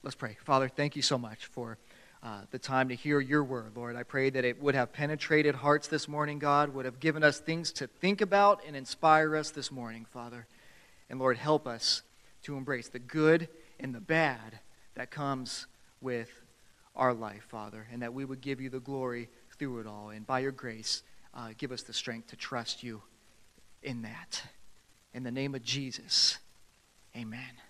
Let's 0.05 0.15
pray. 0.15 0.37
Father, 0.45 0.69
thank 0.69 0.95
you 0.95 1.03
so 1.03 1.19
much 1.19 1.47
for 1.47 1.79
uh, 2.23 2.43
the 2.53 2.59
time 2.59 2.89
to 2.89 2.95
hear 2.95 3.21
your 3.21 3.43
word, 3.43 3.73
Lord. 3.75 3.97
I 3.97 4.03
pray 4.03 4.31
that 4.31 4.45
it 4.45 4.63
would 4.63 4.75
have 4.75 4.93
penetrated 4.93 5.57
hearts 5.57 5.89
this 5.89 6.07
morning, 6.07 6.39
God, 6.39 6.73
would 6.75 6.85
have 6.85 7.01
given 7.01 7.25
us 7.25 7.41
things 7.41 7.73
to 7.73 7.87
think 7.87 8.21
about 8.21 8.63
and 8.67 8.77
inspire 8.77 9.35
us 9.35 9.51
this 9.51 9.73
morning, 9.73 10.07
Father. 10.11 10.47
And 11.11 11.19
Lord, 11.19 11.37
help 11.37 11.67
us 11.67 12.03
to 12.45 12.57
embrace 12.57 12.89
the 12.89 12.99
good 12.99 13.49
and 13.81 13.95
the 13.95 14.01
bad 14.01 14.61
that 14.95 15.11
comes 15.11 15.67
with 16.01 16.31
our 16.97 17.13
life, 17.13 17.45
Father, 17.49 17.87
and 17.93 18.03
that 18.03 18.15
we 18.15 18.25
would 18.25 18.41
give 18.41 18.61
you 18.61 18.71
the 18.71 18.81
glory 18.81 19.29
through 19.59 19.81
it 19.81 19.87
all. 19.87 20.11
And 20.11 20.27
by 20.27 20.41
your 20.41 20.53
grace, 20.53 21.03
uh, 21.35 21.51
give 21.57 21.73
us 21.73 21.83
the 21.83 21.93
strength 21.93 22.29
to 22.29 22.37
trust 22.37 22.83
you 22.83 23.03
in 23.83 24.03
that. 24.03 24.43
In 25.13 25.23
the 25.23 25.31
name 25.31 25.55
of 25.55 25.63
Jesus, 25.63 26.39
amen. 27.17 27.64